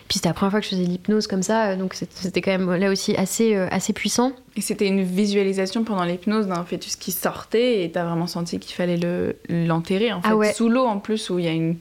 [0.09, 2.51] Puis c'était la première fois que je faisais de l'hypnose comme ça, donc c'était quand
[2.51, 4.33] même là aussi assez, euh, assez puissant.
[4.57, 8.75] Et c'était une visualisation pendant l'hypnose d'un fœtus qui sortait et t'as vraiment senti qu'il
[8.75, 10.53] fallait le l'enterrer en fait Ah ouais.
[10.53, 11.77] sous l'eau en plus où il y a une-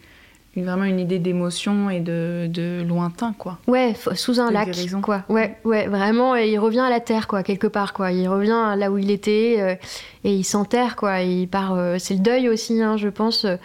[0.62, 3.58] vraiment une idée d'émotion et de, de lointain quoi.
[3.68, 5.02] Ouais, sous un De lac, guérison.
[5.02, 5.24] quoi.
[5.30, 8.12] Ouais, ouais, vraiment, et il revient à la terre, quoi, quelque part, quoi.
[8.12, 9.76] Il revient là où il était euh,
[10.24, 11.22] et il s'enterre, quoi.
[11.22, 11.74] Il part.
[11.74, 13.46] euh, c'est le deuil aussi, hein, je pense.
[13.46, 13.58] euh,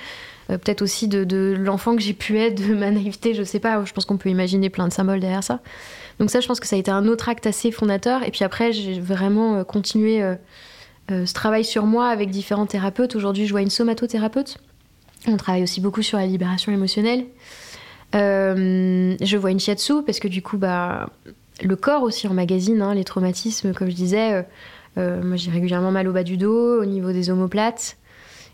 [0.49, 3.85] Peut-être aussi de, de l'enfant que j'ai pu être, de ma naïveté, je sais pas.
[3.85, 5.61] Je pense qu'on peut imaginer plein de symboles derrière ça.
[6.21, 8.23] Donc ça, je pense que ça a été un autre acte assez fondateur.
[8.27, 10.23] Et puis après, j'ai vraiment continué
[11.11, 13.15] ce travail sur moi avec différents thérapeutes.
[13.15, 14.57] Aujourd'hui, je vois une somatothérapeute.
[15.27, 17.27] On travaille aussi beaucoup sur la libération émotionnelle.
[18.15, 21.11] Euh, je vois une shiatsu parce que du coup, bah,
[21.63, 24.33] le corps aussi emmagasine hein, les traumatismes, comme je disais.
[24.35, 24.43] euh,
[24.97, 27.97] euh, moi, j'ai régulièrement mal au bas du dos, au niveau des omoplates.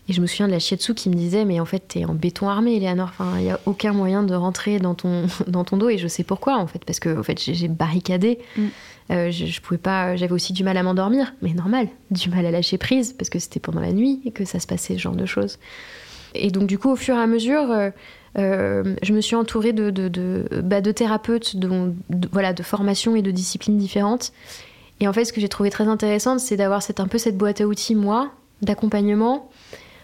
[0.07, 2.13] Et je me souviens de la shiatsu qui me disait Mais en fait, t'es en
[2.13, 3.09] béton armé, Eleanor.
[3.09, 5.89] Enfin, il n'y a aucun moyen de rentrer dans ton, dans ton dos.
[5.89, 8.39] Et je sais pourquoi, en fait, parce que en fait, j'ai j'ai barricadé.
[8.57, 8.63] Mm.
[9.11, 10.15] Euh, je, je pouvais pas.
[10.15, 11.87] J'avais aussi du mal à m'endormir, mais normal.
[12.11, 14.67] Du mal à lâcher prise, parce que c'était pendant la nuit et que ça se
[14.67, 15.57] passait ce genre de choses.
[16.35, 17.71] Et donc, du coup, au fur et à mesure.
[17.71, 17.89] euh,
[18.37, 21.93] euh, je me suis entourée de, de, de, bah, de thérapeutes de,
[22.33, 24.33] voilà, de formations et de disciplines différentes.
[24.99, 27.37] Et en fait, ce que j'ai trouvé très intéressant, c'est d'avoir cette, un peu cette
[27.37, 29.49] boîte à outils, moi, d'accompagnement,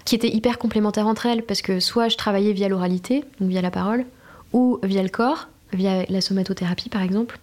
[0.06, 3.62] qui était hyper complémentaire entre elles, parce que soit je travaillais via l'oralité, donc via
[3.62, 4.06] la parole,
[4.54, 7.38] ou via le corps, via la somatothérapie par exemple,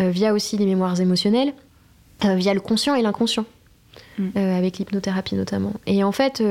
[0.00, 1.52] euh, via aussi les mémoires émotionnelles,
[2.24, 3.44] euh, via le conscient et l'inconscient,
[4.18, 4.28] Mm.
[4.36, 5.72] euh, avec l'hypnothérapie notamment.
[5.86, 6.42] Et en fait,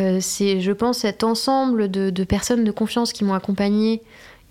[0.00, 4.02] euh, c'est, je pense, cet ensemble de, de personnes de confiance qui m'ont accompagnée,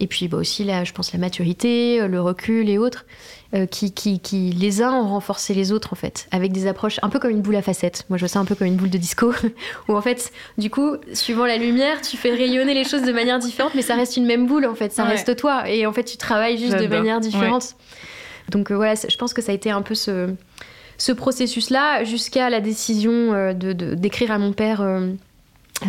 [0.01, 3.05] et puis bah, aussi, là, je pense, la maturité, euh, le recul et autres,
[3.53, 6.99] euh, qui, qui, qui, les uns ont renforcé les autres, en fait, avec des approches
[7.01, 8.05] un peu comme une boule à facettes.
[8.09, 9.33] Moi, je vois ça un peu comme une boule de disco,
[9.89, 13.39] où en fait, du coup, suivant la lumière, tu fais rayonner les choses de manière
[13.39, 15.09] différente, mais ça reste une même boule, en fait, ça Ouais.
[15.09, 17.75] reste toi, et en fait, tu travailles juste de manière différente.
[18.51, 20.29] Donc euh, voilà, je pense que ça a été un peu ce,
[20.97, 24.81] ce processus-là, jusqu'à la décision de, de- d'écrire à mon père,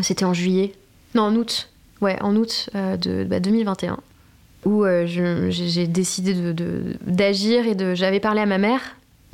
[0.02, 0.72] c'était en juillet,
[1.14, 1.68] non, en août,
[2.00, 3.98] ouais, en août euh, de bah, 2021
[4.66, 8.80] où euh, j'ai décidé de- de- d'agir et de j'avais parlé à ma mère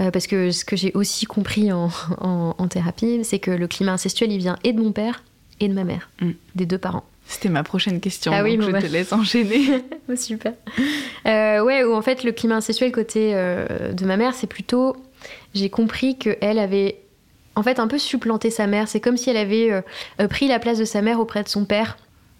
[0.01, 1.91] euh, parce que ce que j'ai aussi compris en,
[2.21, 5.25] en- en thérapie c'est que le climat incestuel il vient et de mon père
[5.61, 6.31] et de ma mère Mm.
[6.55, 8.31] des deux parents C'était ma prochaine question.
[8.33, 8.83] Ah oui, donc bon, je bah.
[8.83, 9.83] te laisse enchaîner.
[10.09, 10.53] Oh, super
[11.27, 14.97] Euh, ouais où en fait le climat incestuel côté euh, de ma mère c'est plutôt
[15.55, 17.01] j'ai compris que elle avait
[17.57, 19.81] en fait un peu supplanté sa mère c'est comme si elle avait euh,
[20.21, 21.97] euh, pris la place de sa mère auprès de son père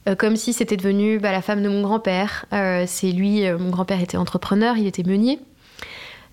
[0.07, 2.47] euh, comme si c'était devenu bah, la femme de mon grand-père.
[2.87, 5.41] C'est lui, mon grand-père était entrepreneur, il était meunier.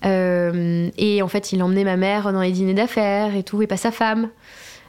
[0.03, 3.77] Et en fait, il emmenait ma mère dans les dîners d'affaires et tout, et pas
[3.77, 4.29] sa femme.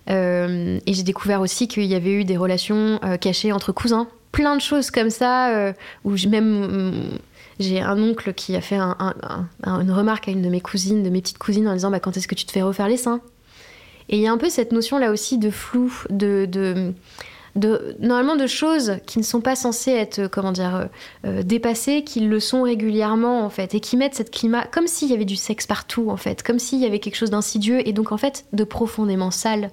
[0.07, 4.07] Et j'ai découvert aussi qu'il y avait eu des relations cachées entre cousins.
[4.33, 5.73] Plein de choses comme ça,
[6.05, 7.19] où j'ai même.
[7.59, 11.23] j'ai un oncle qui a fait une remarque à une de mes cousines, de mes
[11.23, 13.23] petites cousines, en disant bah, Quand est-ce que tu te fais refaire les seins?
[14.09, 16.95] Et il y a un peu cette notion là aussi de flou, de, de,
[18.01, 20.85] normalement de choses qui ne sont pas censées être comment dire euh,
[21.27, 25.11] euh, dépassées, qui le sont régulièrement en fait, et qui mettent cette climat comme s'il
[25.11, 27.93] y avait du sexe partout en fait, comme s'il y avait quelque chose d'insidieux et
[27.93, 29.71] donc en fait de profondément sale.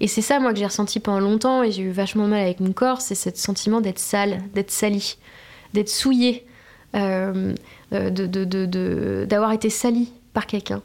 [0.00, 2.60] Et c'est ça moi que j'ai ressenti pendant longtemps et j'ai eu vachement mal avec
[2.60, 5.16] mon corps, c'est ce sentiment d'être sale, d'être sali,
[5.72, 6.44] d'être souillé,
[6.96, 7.54] euh,
[7.90, 10.82] d'avoir été sali par quelqu'un.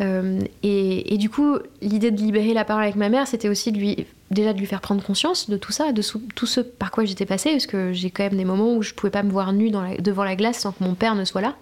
[0.00, 3.78] Et, et, du coup, l'idée de libérer la parole avec ma mère, c'était aussi de
[3.78, 6.02] lui déjà de lui faire prendre conscience de tout ça, de
[6.34, 8.94] tout ce par quoi j'étais passée, parce que j'ai quand même des moments où je
[8.94, 11.56] pouvais pas me voir nue devant la glace sans que mon père ne soit là.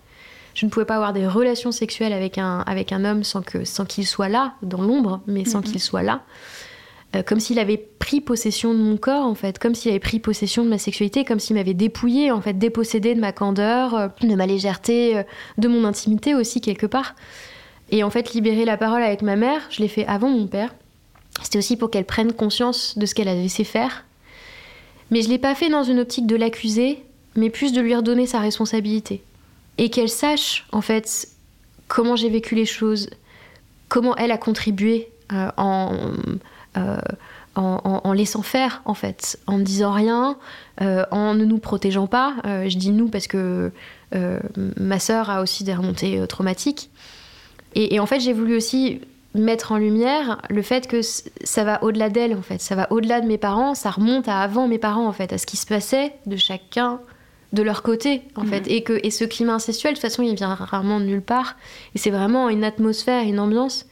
[0.54, 3.66] Je ne pouvais pas avoir des relations sexuelles avec un, avec un homme sans qu'il
[3.66, 6.22] sans qu'il soit là, dans l'ombre, mais sans qu'il soit là.
[7.14, 10.18] Euh, comme s'il avait pris possession de mon corps, en fait, comme s'il avait pris
[10.18, 14.08] possession de ma sexualité, comme s'il m'avait dépouillé, en fait, dépossédé de ma candeur, euh,
[14.22, 15.22] de ma légèreté, euh,
[15.58, 17.14] de mon intimité aussi, quelque part.
[17.90, 20.74] Et en fait, libérer la parole avec ma mère, je l'ai fait avant mon père.
[21.42, 24.04] C'était aussi pour qu'elle prenne conscience de ce qu'elle avait laissé faire.
[25.10, 27.02] Mais je ne l'ai pas fait dans une optique de l'accuser,
[27.36, 29.22] mais plus de lui redonner sa responsabilité.
[29.78, 31.28] Et qu'elle sache, en fait,
[31.86, 33.10] comment j'ai vécu les choses,
[33.88, 36.98] comment elle a contribué euh, euh,
[37.54, 40.36] en, en, laissant faire, en fait, en ne disant rien,
[40.82, 42.34] euh, en ne nous protégeant pas.
[42.44, 43.72] je dis nous parce que
[44.76, 46.90] ma sœur a aussi des remontées traumatiques.
[47.74, 49.00] Et en fait, j'ai voulu aussi
[49.36, 53.20] mettre en lumière le fait que ça va au-delà d'elle en fait, ça va au-delà
[53.20, 55.66] de mes parents, ça remonte à avant mes parents en fait, à ce qui se
[55.66, 57.00] passait de chacun
[57.52, 58.72] de leur côté en fait, mhm.
[58.72, 61.56] et que et ce climat incestuel de toute façon il vient rarement de nulle part,
[61.94, 63.86] et c'est vraiment une atmosphère, une ambiance,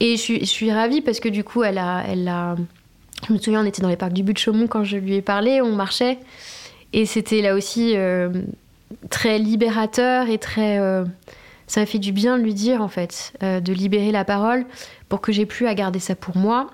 [0.00, 2.56] et je suis, je suis ravie parce que du coup elle a, elle a,
[3.26, 5.14] je me souviens on était dans les parcs du but de Chaumont quand je lui
[5.14, 6.18] ai parlé, on marchait,
[6.92, 8.30] et c'était là aussi euh,
[9.10, 11.04] très libérateur et très euh,
[11.72, 14.66] ça m'a fait du bien de lui dire en fait, euh, de libérer la parole
[15.08, 16.70] pour que j'ai plus à garder ça pour moi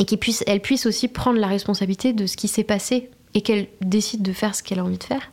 [0.00, 3.42] et qu'elle puisse, elle puisse aussi prendre la responsabilité de ce qui s'est passé et
[3.42, 5.30] qu'elle décide de faire ce qu'elle a envie de faire.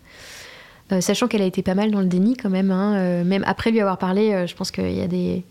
[0.92, 3.44] Euh, sachant qu'elle a été pas mal dans le déni quand même, hein, euh, même
[3.48, 5.44] après lui avoir parlé, je pense qu'il y a des,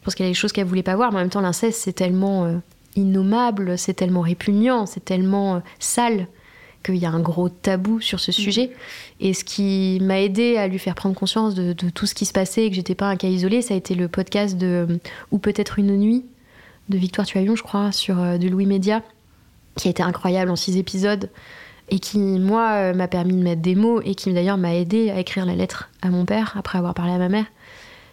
[0.00, 1.42] je pense qu'il y a des choses qu'elle voulait pas voir, mais en même temps
[1.42, 2.62] l'inceste c'est tellement
[2.94, 6.28] innommable, c'est tellement répugnant, c'est tellement sale
[6.86, 8.34] qu'il y a un gros tabou sur ce mm.
[8.34, 8.70] sujet.
[9.20, 12.32] Et ce qui m'a aidé à lui faire prendre conscience de, tout ce qui se
[12.32, 14.86] passait et que j'étais pas un cas isolé, ça a été le podcast de
[15.30, 16.24] Ou peut-être une nuit
[16.88, 19.02] de Victoire Tuaillon, je crois, sur euh, de Louis Média,
[19.76, 21.28] qui a été incroyable en six épisodes
[21.88, 25.10] et qui, moi, euh, m'a permis de mettre des mots et qui d'ailleurs m'a aidé
[25.10, 27.46] à écrire la lettre à mon père après avoir parlé à ma mère.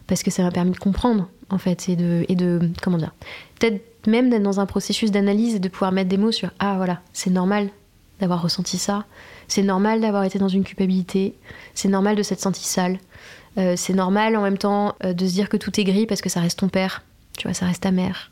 [0.08, 3.14] Parce que ça m'a permis de comprendre, en fait, et de, et de comment dire,
[3.60, 6.76] peut-être même d'être dans un processus d'analyse et de pouvoir mettre des mots sur Ah
[6.78, 7.70] voilà, c'est normal
[8.20, 9.06] d'avoir ressenti ça.
[9.48, 11.36] C'est normal d'avoir été dans une culpabilité.
[11.74, 13.00] C'est normal de s'être senti sale.
[13.58, 16.22] Euh, c'est normal en même temps euh, de se dire que tout est gris parce
[16.22, 17.04] que ça reste ton père.
[17.38, 18.32] Tu vois, ça reste ta mère.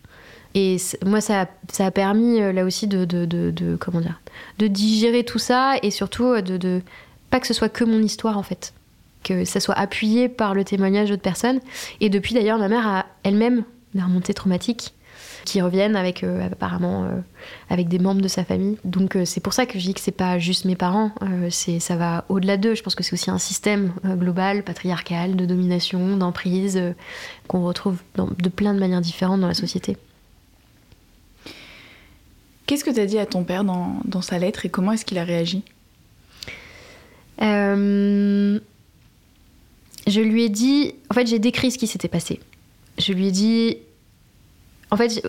[0.54, 4.20] Et moi, ça, ça, a permis euh, là aussi de, de, de, comment dire,
[4.60, 6.82] de digérer tout ça et surtout de, de,
[7.30, 8.74] pas que ce soit que mon histoire en fait,
[9.24, 11.60] que ça soit appuyé par le témoignage d'autres personnes.
[12.02, 13.63] Et depuis d'ailleurs, ma mère a elle-même
[13.94, 14.94] des remontées traumatiques
[15.45, 17.19] qui reviennent avec euh, apparemment euh,
[17.69, 18.77] avec des membres de sa famille.
[18.84, 21.12] Donc euh, c'est pour ça que je dis que c'est pas juste mes parents,
[21.49, 22.75] c'est ça va au-delà d'eux.
[22.75, 26.82] Je pense que c'est aussi un système global, patriarcal, de domination, d'emprise
[27.47, 29.97] qu'on retrouve de plein de manières différentes dans la société.
[32.65, 35.06] Qu'est-ce que tu as dit à ton père dans, dans sa lettre et comment est-ce
[35.06, 35.63] qu'il a réagi?
[40.08, 42.39] Je lui ai dit, en fait j'ai décrit ce qui s'était passé.
[42.97, 43.77] Je lui ai dit,
[44.91, 45.23] en fait,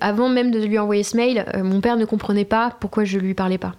[0.00, 3.18] avant même de lui envoyer ce mail, euh, mon père ne comprenait pas pourquoi je
[3.18, 3.74] lui parlais pas.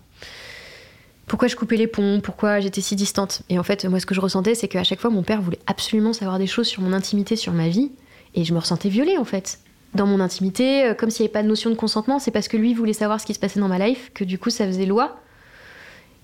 [1.25, 3.41] Pourquoi je coupais les ponts, pourquoi j'étais si distante.
[3.49, 5.59] Et en fait, moi, ce que je ressentais, c'est qu'à chaque fois, mon père voulait
[5.65, 7.91] absolument savoir des choses sur mon intimité, sur ma vie.
[8.35, 9.59] Et je me ressentais violée, en fait.
[9.95, 12.47] Dans mon intimité, euh, comme s'il n'y avait pas de notion de consentement, c'est parce
[12.47, 14.67] que lui voulait savoir ce qui se passait dans ma life, que du coup, ça
[14.67, 15.19] faisait loi.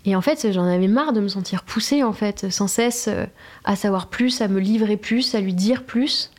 [0.06, 3.26] Et en fait, j'en avais marre de me sentir poussée, en fait, sans cesse euh,
[3.64, 6.30] à savoir plus, à me livrer plus, à lui dire plus.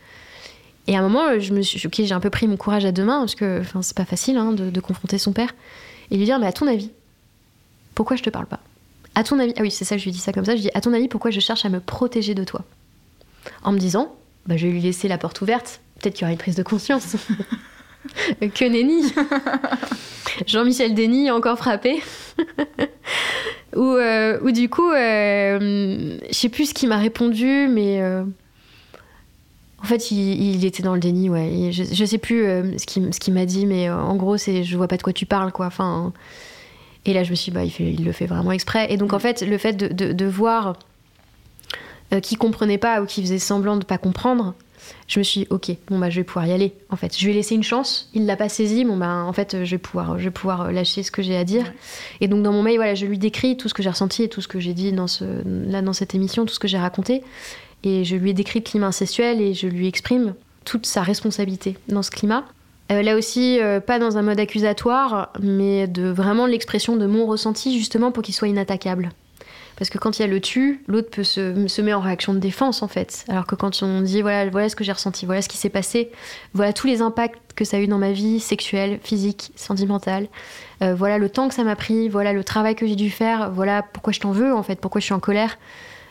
[0.86, 3.04] Et à un moment, je me suis, j'ai un peu pris mon courage à deux
[3.04, 5.54] mains parce que, c'est pas facile hein, de, confronter son père
[6.10, 6.90] et lui dire, mais à ton avis,
[7.94, 8.60] pourquoi je te parle pas?
[9.14, 10.56] À ton avis, ah oui, c'est ça, je lui dis ça comme ça.
[10.56, 12.64] Je dis, à ton avis, pourquoi je cherche à me protéger de toi?
[13.62, 14.14] En me disant,
[14.46, 15.80] bah, je vais lui laisser la porte ouverte.
[16.00, 17.16] Peut-être qu'il y aura une prise de conscience.
[18.40, 19.12] que nenni
[20.46, 22.02] Jean-Michel Denis encore frappé.
[23.76, 28.24] ou, euh, ou du coup, euh, je sais plus ce qu'il m'a répondu, mais euh,
[29.82, 31.70] en fait, il, était dans le déni, ouais.
[31.72, 34.76] je, je, sais plus euh, ce qu'il m'a dit, mais euh, en gros, c'est je
[34.76, 35.66] vois pas de quoi tu parles, quoi.
[35.66, 36.12] Enfin,
[37.04, 38.92] et là, je me suis dit, bah, il, fait, il le fait vraiment exprès.
[38.92, 40.76] Et donc, en fait, le fait de, de, voir
[42.22, 44.54] qui comprenait pas ou qui faisait semblant de pas comprendre,
[45.08, 46.74] je me suis dit, ok, bon bah je vais pouvoir y aller.
[46.90, 48.10] En fait, je lui ai laissé une chance.
[48.14, 48.84] Il l'a pas saisi.
[48.84, 51.44] Bon bah en fait, je vais pouvoir, je vais pouvoir lâcher ce que j'ai à
[51.44, 51.72] dire.
[52.20, 54.28] Et donc dans mon mail, voilà, je lui décris tout ce que j'ai ressenti et
[54.28, 56.78] tout ce que j'ai dit dans ce, là dans cette émission, tout ce que j'ai
[56.78, 57.22] raconté.
[57.84, 61.76] Et je lui ai décrit le climat incestuel et je lui exprime toute sa responsabilité
[61.88, 62.44] dans ce climat.
[62.90, 67.26] Euh, là aussi, euh, pas dans un mode accusatoire, mais de vraiment l'expression de mon
[67.26, 69.10] ressenti, justement pour qu'il soit inattaquable.
[69.76, 72.34] Parce que quand il y a le tu, l'autre peut se, se met en réaction
[72.34, 73.24] de défense en fait.
[73.28, 75.70] Alors que quand on dit voilà, voilà ce que j'ai ressenti, voilà ce qui s'est
[75.70, 76.10] passé,
[76.52, 80.28] voilà tous les impacts que ça a eu dans ma vie sexuelle, physique, sentimentale,
[80.82, 83.50] euh, voilà le temps que ça m'a pris, voilà le travail que j'ai dû faire,
[83.50, 85.58] voilà pourquoi je t'en veux en fait, pourquoi je suis en colère.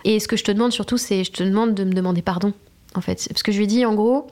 [0.03, 2.53] Et ce que je te demande surtout, c'est je te demande de me demander pardon
[2.95, 3.27] en fait.
[3.29, 4.27] Parce que je lui ai dit en gros,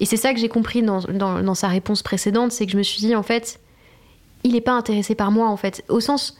[0.00, 2.76] et c'est ça que j'ai compris dans, dans, dans sa réponse précédente, c'est que je
[2.76, 3.60] me suis dit en fait,
[4.44, 6.36] il n'est pas intéressé par moi en fait, au sens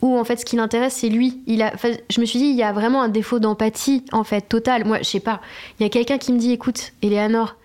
[0.00, 1.40] où en fait ce qui l'intéresse c'est lui.
[1.46, 1.72] Il a,
[2.10, 4.84] je me suis dit il y a vraiment un défaut d'empathie en fait total.
[4.84, 5.40] Moi je sais pas,
[5.78, 7.56] il y a quelqu'un qui me dit écoute Eleanor,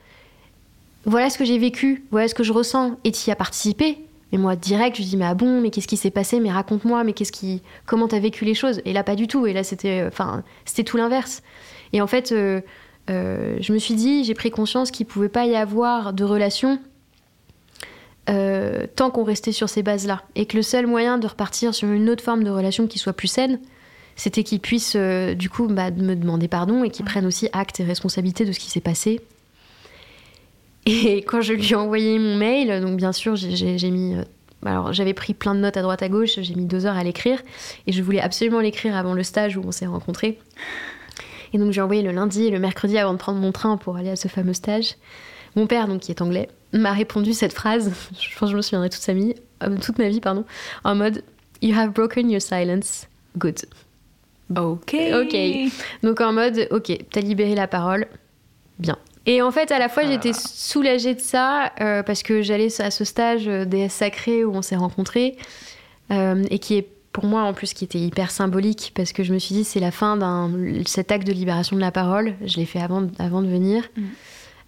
[1.06, 3.98] voilà ce que j'ai vécu, voilà ce que je ressens et tu y as participé.
[4.32, 6.40] Et moi direct je lui dis mais ah bon mais qu'est-ce qui s'est passé?
[6.40, 8.82] Mais raconte-moi mais qu'est-ce qui comment t'as vécu les choses?
[8.86, 11.44] Et là pas du tout et là c'était euh, enfin c'était tout l'inverse.
[11.94, 12.62] Et en fait euh,
[13.10, 16.80] euh, je me suis dit j'ai pris conscience qu'il pouvait pas y avoir de relation
[18.30, 20.24] euh, tant qu'on restait sur ces bases-là.
[20.36, 23.14] Et que le seul moyen de repartir sur une autre forme de relation qui soit
[23.14, 23.60] plus saine,
[24.18, 27.80] c'était qu'il puisse euh, du coup bah, me demander pardon et qu'il prenne aussi acte
[27.80, 29.22] et responsabilité de ce qui s'est passé.
[30.90, 34.16] Et quand je lui ai envoyé mon mail, donc bien sûr j'ai mis...
[34.16, 34.24] Euh,
[34.66, 37.04] alors j'avais pris plein de notes à droite à gauche, j'ai mis deux heures à
[37.04, 37.42] l'écrire
[37.86, 40.40] et je voulais absolument l'écrire avant le stage où on s'est rencontrés.
[41.54, 43.98] Et donc j'ai envoyé le lundi et le mercredi avant de prendre mon train pour
[43.98, 44.96] aller à ce fameux stage.
[45.56, 48.62] Mon père, donc qui est anglais, m'a répondu cette phrase, je pense que je me
[48.62, 50.46] souviendrai toute, sa vie, euh, toute ma vie, pardon,
[50.86, 51.22] en mode
[51.62, 53.08] You have broken your silence.
[53.38, 53.66] Good.
[54.56, 54.96] Ok.
[55.14, 55.36] Ok.
[56.04, 58.08] Donc en mode Ok, t'as libéré la parole.
[58.80, 58.98] Bien.
[59.28, 60.10] Et en fait, à la fois, Ah.
[60.12, 64.56] j'étais soulagée de ça euh, parce que j'allais à ce stage euh, des sacrés où
[64.56, 65.38] on s'est rencontrés
[66.12, 69.34] euh, et qui est pour moi en plus qui était hyper symbolique parce que je
[69.34, 70.52] me suis dit c'est la fin d'un
[70.86, 72.36] cet acte de libération de la parole.
[72.46, 74.02] Je l'ai fait avant, avant de venir Mm.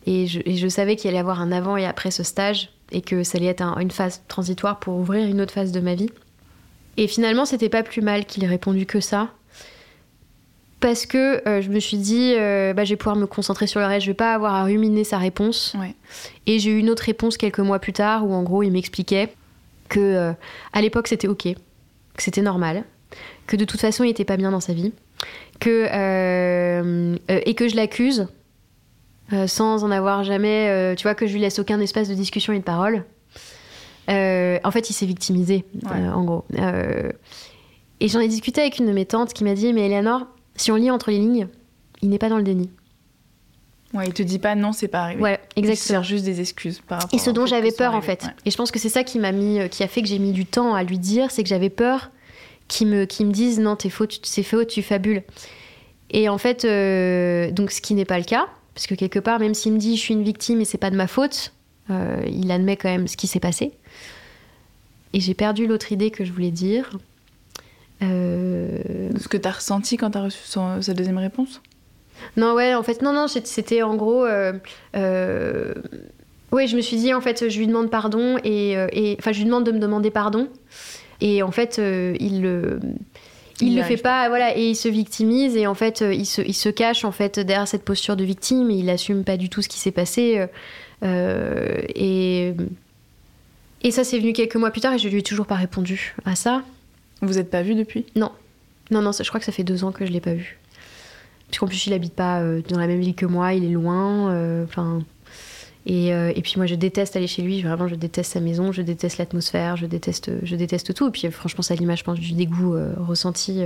[0.08, 2.70] et, je, et je savais qu'il allait y avoir un avant et après ce stage
[2.92, 5.80] et que ça allait être un- une phase transitoire pour ouvrir une autre phase de
[5.80, 6.10] ma vie.
[6.98, 9.30] Et finalement, c'était pas plus mal qu'il ait répondu que ça.
[10.80, 13.80] Parce que euh, je me suis dit, euh, bah, je vais pouvoir me concentrer sur
[13.82, 15.76] le reste, je vais pas avoir à ruminer sa réponse.
[15.78, 15.94] Ouais.
[16.48, 19.34] Et j'ai eu une autre réponse quelques mois plus tard où en gros il m'expliquait
[19.90, 20.32] que euh,
[20.72, 21.44] à l'époque c'était ok,
[22.16, 22.86] que c'était normal,
[23.46, 24.94] que de toute façon il était pas bien dans sa vie,
[25.60, 25.84] que
[27.28, 28.28] et que je l'accuse
[29.48, 32.60] sans en avoir jamais, tu vois, que je lui laisse aucun espace de discussion et
[32.60, 33.04] de parole.
[34.08, 36.08] En fait, il s'est victimisé, Ouais.
[36.08, 36.46] en gros.
[38.00, 40.26] Et j'en ai discuté avec une de mes tantes qui m'a dit, mais Eleanor,
[40.60, 41.48] si on lit entre les lignes,
[42.02, 42.70] il n'est pas dans le déni.
[43.94, 45.22] Ouais, il te dit pas non, c'est pas arrivé.
[45.22, 46.02] Ouais, Il exactement.
[46.02, 48.24] sert juste des excuses par rapport Et ce dont j'avais peur en fait.
[48.24, 48.30] Ouais.
[48.46, 50.20] Et je pense que c'est ça qui m'a mis, euh, qui a fait que j'ai
[50.20, 52.12] mis du temps à lui dire, c'est que j'avais peur
[52.68, 55.24] qu'il me, qu'il me dise non t'es faux, c'est faux, tu fabules.
[56.12, 59.40] Et en fait, euh, donc ce qui n'est pas le cas, parce que quelque part,
[59.40, 61.54] même s'il me dit je suis une victime et c'est pas de ma faute,
[61.90, 63.72] euh, il admet quand même ce qui s'est passé.
[65.14, 66.92] Et j'ai perdu l'autre idée que je voulais dire.
[68.02, 68.78] Euh,
[69.20, 71.62] Ce que t'as ressenti quand t'as reçu son- sa deuxième réponse?
[72.38, 74.26] Non, ouais, en fait, non, non, c'était en gros.
[74.26, 74.54] Euh,
[74.96, 75.74] euh,
[76.52, 78.78] ouais, je me suis dit, en fait, je lui demande pardon et.
[78.78, 80.48] euh, et- Enfin, je lui demande de me demander pardon.
[81.22, 82.80] Et en fait, euh, il le.
[83.62, 86.54] Il, le fait pas, voilà, et il se victimise et en fait, il se, il
[86.54, 89.62] se cache en fait derrière cette posture de victime et il assume pas du tout
[89.62, 90.46] ce qui s'est passé.
[91.04, 92.54] et
[93.82, 96.16] et ça, c'est venu quelques mois plus tard et je lui ai toujours pas répondu
[96.26, 96.64] à ça.
[97.22, 98.06] Vous êtes pas vu depuis?
[98.16, 98.32] Non,
[99.02, 100.58] non, ça- je crois que ça fait deux ans que je l'ai pas vu.
[101.48, 103.70] Parce qu'en plus, il habite pas euh, dans la même ville que moi, il est
[103.74, 104.32] loin.
[104.32, 105.02] euh, Enfin.
[105.86, 107.62] et, euh, et puis moi, je déteste aller chez lui.
[107.62, 111.08] Vraiment, je déteste sa maison, je déteste l'atmosphère, je déteste, je déteste tout.
[111.08, 113.64] Et puis, franchement, ça a l'image, je pense, du dégoût ressenti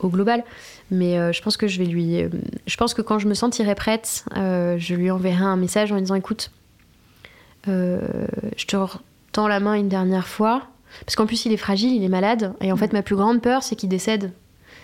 [0.00, 0.42] au global.
[0.90, 2.24] Mais je pense que je vais lui.
[2.66, 6.02] je pense que quand je me sentirai prête, je lui enverrai un message en lui
[6.02, 6.50] disant écoute,
[7.66, 8.76] je te
[9.32, 10.66] tends la main une dernière fois.
[11.06, 12.54] Parce qu'en plus, il est fragile, il est malade.
[12.60, 14.32] Et en fait, ma plus grande peur, c'est qu'il décède.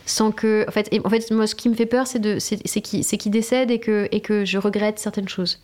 [0.06, 0.64] Sans que.
[0.68, 2.80] En fait, et en fait, moi, ce qui me fait peur, c'est de- c'est- c'est
[2.80, 5.60] qu'il c'est qu'il décède et que, et que je regrette certaines choses.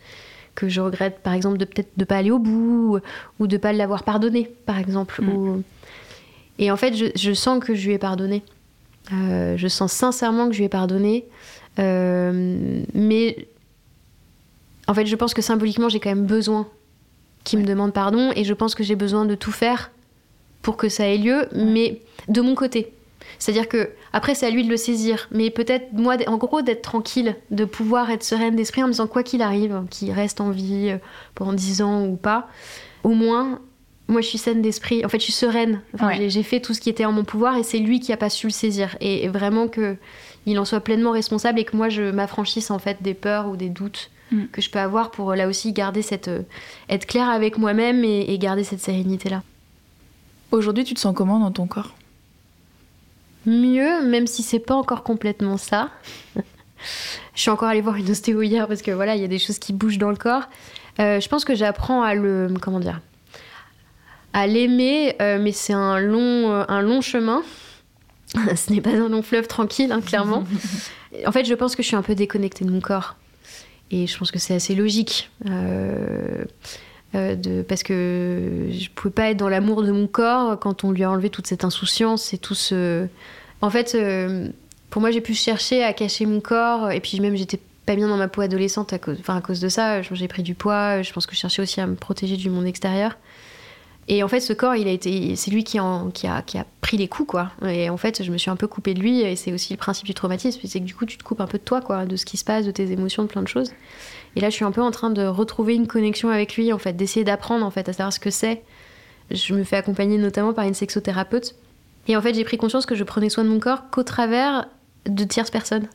[0.55, 2.99] Que je regrette, par exemple, de peut-être de pas aller au bout,
[3.39, 5.21] ou de pas l'avoir pardonné, par exemple.
[5.21, 5.29] Mm.
[5.29, 5.63] ou-
[6.59, 8.43] Et en fait, je, je sens que je lui ai pardonné.
[9.13, 11.25] Euh, je sens sincèrement que je lui ai pardonné.
[11.79, 13.47] Euh, mais
[14.87, 16.67] en fait, je pense que symboliquement, j'ai quand même besoin
[17.43, 19.91] qu'il me demande pardon et je pense que j'ai besoin de tout faire
[20.63, 22.91] pour que ça ait lieu, mais de mon côté.
[23.37, 26.81] C'est-à-dire que après c'est à lui de le saisir, mais peut-être moi en gros d'être
[26.81, 30.49] tranquille, de pouvoir être sereine d'esprit en me disant quoi qu'il arrive, qu'il reste en
[30.49, 30.97] vie euh,
[31.35, 32.47] pendant 10 ans ou pas,
[33.03, 33.59] au moins
[34.07, 35.81] moi je suis saine d'esprit, en fait je suis sereine,
[36.27, 38.29] j'ai fait tout ce qui était en mon pouvoir et c'est lui qui a pas
[38.29, 39.95] su le saisir et, vraiment que
[40.45, 43.55] il en soit pleinement responsable et que moi je m'affranchisse en fait des peurs ou
[43.55, 44.47] des doutes mm.
[44.51, 46.41] que je peux avoir pour là aussi garder cette euh,
[46.89, 49.41] être claire avec moi-même et garder cette sérénité là.
[50.53, 51.95] Aujourd'hui tu te sens comment dans ton corps?
[53.47, 55.89] Mieux, même si c'est pas encore complètement ça.
[56.35, 59.39] je suis encore allée voir une ostéo hier parce que voilà, il y a des
[59.39, 60.43] choses qui bougent dans le corps.
[60.99, 63.01] Euh, je pense que j'apprends à le, comment dire,
[64.31, 67.41] à l'aimer, euh, mais c'est un long, euh, un long chemin.
[68.55, 70.43] Ce n'est pas un long fleuve tranquille, hein, clairement.
[71.25, 73.15] en fait, je pense que je suis un peu déconnectée de mon corps.
[73.89, 75.31] Et je pense que c'est assez logique.
[77.13, 81.03] De, parce que je pouvais pas être dans l'amour de mon corps quand on lui
[81.03, 83.07] a enlevé toute cette insouciance et tout ce,
[83.63, 84.49] en fait, euh,
[84.89, 88.09] pour moi, j'ai pu chercher à cacher mon corps, et puis même j'étais pas bien
[88.09, 90.01] dans ma peau adolescente à cause, enfin, à cause de ça.
[90.01, 92.65] J'ai pris du poids, je pense que je cherchais aussi à me protéger du monde
[92.65, 93.17] extérieur.
[94.09, 95.79] Et en fait, ce corps, il a été, c'est lui qui,
[96.13, 97.51] qui, a, qui, a, pris les coups, quoi.
[97.65, 99.77] Et en fait, je me suis un peu coupée de lui, et c'est aussi le
[99.77, 102.05] principe du traumatisme, c'est que du coup, tu te coupes un peu de toi, quoi,
[102.05, 103.71] de ce qui se passe, de tes émotions, de plein de choses.
[104.35, 106.79] Et là, je suis un peu en train de retrouver une connexion avec lui, en
[106.79, 108.63] fait, d'essayer d'apprendre, en fait, à savoir ce que c'est.
[109.31, 111.55] Je me fais accompagner notamment par une sexothérapeute
[112.07, 114.67] et en fait, j'ai pris conscience que je prenais soin de mon corps qu'au travers
[115.05, 115.87] de tierces personnes.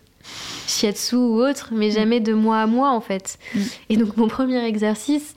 [0.67, 1.93] Shiatsu ou autre, mais mm.
[1.93, 3.39] jamais de moi à moi en fait.
[3.55, 3.61] Mm.
[3.91, 5.35] Et donc mon premier exercice,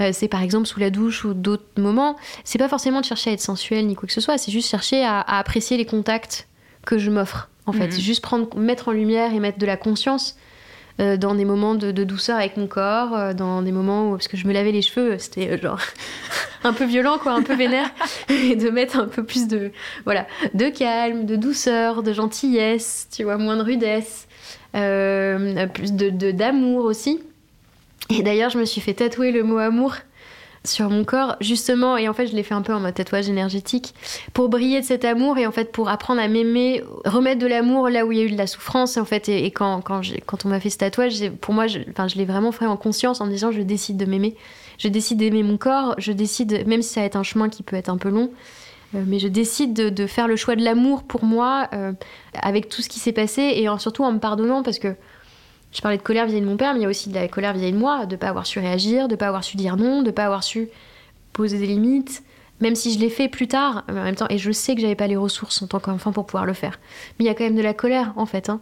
[0.00, 3.30] euh, c'est par exemple sous la douche ou d'autres moments, c'est pas forcément de chercher
[3.30, 6.48] à être sensuel ni quoi que ce soit, c'est juste chercher à, apprécier les contacts
[6.84, 7.88] que je m'offre en fait.
[7.88, 8.00] Mm.
[8.00, 10.36] Juste prendre, mettre en lumière et mettre de la conscience
[11.00, 14.28] euh, dans des moments de, douceur avec mon corps, euh, dans des moments où, parce
[14.28, 15.80] que je me lavais les cheveux, c'était euh, genre
[16.64, 17.90] un peu violent, quoi, un peu vénère,
[18.28, 19.72] et de mettre un peu plus de,
[20.04, 24.28] voilà, de calme, de douceur, de gentillesse, tu vois, moins de rudesse,
[24.72, 27.20] plus de d'amour aussi.
[28.10, 29.94] Et d'ailleurs, je me suis fait tatouer le mot amour
[30.64, 33.28] sur mon corps, justement, et en fait, je l'ai fait un peu en mode tatouage
[33.28, 33.94] énergétique,
[34.32, 37.88] pour briller de cet amour et en fait pour apprendre à m'aimer, remettre de l'amour
[37.88, 39.28] là où il y a eu de la souffrance, en fait.
[39.28, 42.52] Et, quand, quand, quand, on m'a fait ce tatouage, pour moi, je, je l'ai vraiment
[42.52, 44.36] fait en conscience en disant, je décide de m'aimer,
[44.78, 47.62] je décide d'aimer mon corps, je décide, même si ça va être un chemin qui
[47.62, 48.30] peut être un peu long,
[48.94, 51.92] euh, mais je décide de, faire le choix de l'amour pour moi, euh,
[52.34, 54.94] avec tout ce qui s'est passé, et surtout en me pardonnant, parce que
[55.72, 57.28] je parlais de colère vis-à-vis de mon père, mais il y a aussi de la
[57.28, 59.56] colère vis-à-vis de moi, de ne pas avoir su réagir, de ne pas avoir su
[59.56, 60.68] dire non, de pas avoir su
[61.32, 62.22] poser des limites,
[62.60, 64.94] même si je l'ai fait plus tard, en même temps, et je sais que j'avais
[64.94, 66.78] pas les ressources en tant qu'enfant pour pouvoir le faire.
[67.18, 68.50] Mais il y a quand même de la colère, en fait.
[68.50, 68.60] Hein.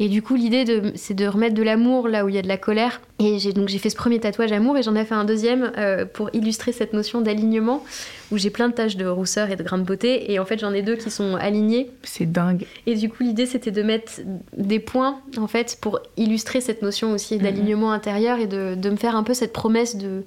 [0.00, 2.48] Et du coup, l'idée, c'est de remettre de l'amour là où il y a de
[2.48, 3.00] la colère.
[3.18, 5.72] Et j'ai donc j'ai fait ce premier tatouage amour et j'en ai fait un deuxième
[5.76, 7.84] euh, pour illustrer cette notion d'alignement
[8.30, 10.30] où j'ai plein de taches de rousseur et de grains de beauté.
[10.32, 11.90] Et en fait, j'en ai deux qui sont alignés.
[12.04, 12.64] C'est dingue.
[12.86, 14.20] Et du coup, l'idée, c'était de mettre
[14.56, 18.96] des points en fait pour illustrer cette notion aussi d'alignement intérieur et de, de me
[18.96, 20.22] faire un peu cette promesse de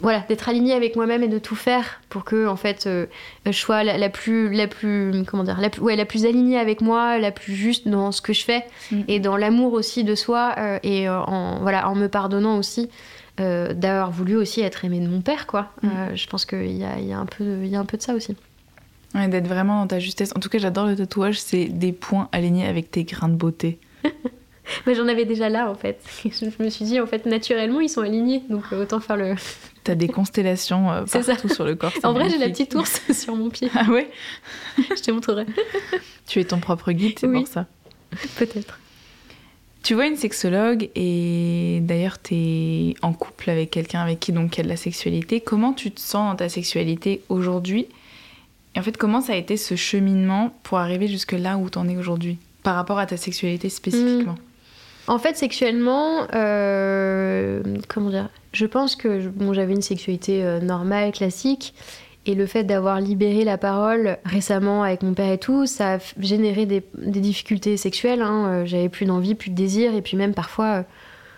[0.00, 3.06] voilà, d'être aligné avec moi-même et de tout faire pour que en fait euh,
[3.46, 6.82] je sois la, plus la plus comment dire la plus ouais, la plus alignée avec
[6.82, 9.00] moi, la plus juste dans ce que je fais mm.
[9.08, 12.88] et dans l'amour aussi de soi euh, et euh, en voilà en me pardonnant aussi
[13.38, 15.70] d'avoir voulu aussi être aimée de mon père quoi.
[15.82, 16.14] Mm.
[16.14, 17.98] je pense qu'il y a, y a un peu de, il y a un peu
[17.98, 18.34] de ça aussi.
[19.14, 20.32] Ouais, d'être vraiment dans ta justesse.
[20.36, 23.78] En tout cas, j'adore le tatouage, c'est des points alignés avec tes grains de beauté.
[24.86, 26.00] J'en avais déjà là en fait.
[26.24, 29.34] Je me suis dit en fait naturellement ils sont alignés donc autant faire le
[29.84, 31.92] T'as des constellations euh, partout sur le corps.
[32.02, 33.70] En vrai, j'ai la petite ours sur mon pied.
[33.72, 34.10] Ah ouais?
[34.78, 35.46] Je te montrerai.
[36.26, 37.66] tu es ton propre guide, c'est pour ça.
[38.36, 38.80] Peut-être.
[39.84, 44.56] Tu vois une sexologue et d'ailleurs tu es en couple avec quelqu'un avec qui donc
[44.56, 45.40] il y a de la sexualité.
[45.40, 47.86] Comment tu te sens dans ta sexualité aujourd'hui?
[48.74, 51.78] Et en fait, comment ça a été ce cheminement pour arriver jusque là où tu
[51.78, 52.38] en es aujourd'hui?
[52.64, 54.55] Par rapport à ta sexualité spécifiquement hmm.
[55.08, 61.12] En fait, sexuellement, euh, comment dire Je pense que bon, j'avais une sexualité euh, normale,
[61.12, 61.74] classique.
[62.28, 65.98] Et le fait d'avoir libéré la parole récemment avec mon père et tout, ça a
[66.18, 68.20] généré des, difficultés sexuelles.
[68.20, 68.46] Hein.
[68.46, 69.94] Euh, j'avais plus d'envie, plus de désir.
[69.94, 70.84] Et puis même parfois,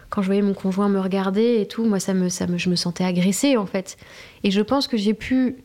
[0.08, 2.70] quand je voyais mon conjoint me regarder et tout, moi, ça me, ça me, je
[2.70, 3.98] me sentais agressée en fait.
[4.44, 5.56] Et je pense que j'ai pu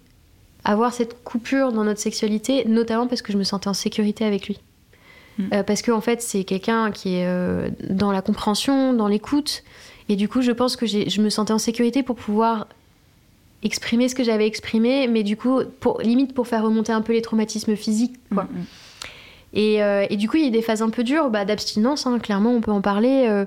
[0.66, 4.47] avoir cette coupure dans notre sexualité, notamment parce que je me sentais en sécurité avec
[4.47, 4.60] lui.
[5.40, 9.64] Euh, parce qu'en en fait, c'est quelqu'un qui est euh, dans la compréhension, dans l'écoute.
[10.10, 12.68] Et du coup, je pense que je me sentais en sécurité pour pouvoir
[13.64, 17.14] exprimer ce que j'avais exprimé, mais du coup, pour, limite pour faire remonter un peu
[17.14, 18.16] les traumatismes physiques.
[18.34, 18.44] Quoi.
[18.44, 18.66] Mm, mm.
[19.56, 22.08] Et, euh, et, du coup, il y a des phases un peu dures bah, d'abstinence,
[22.08, 23.44] hein, clairement, on peut en parler,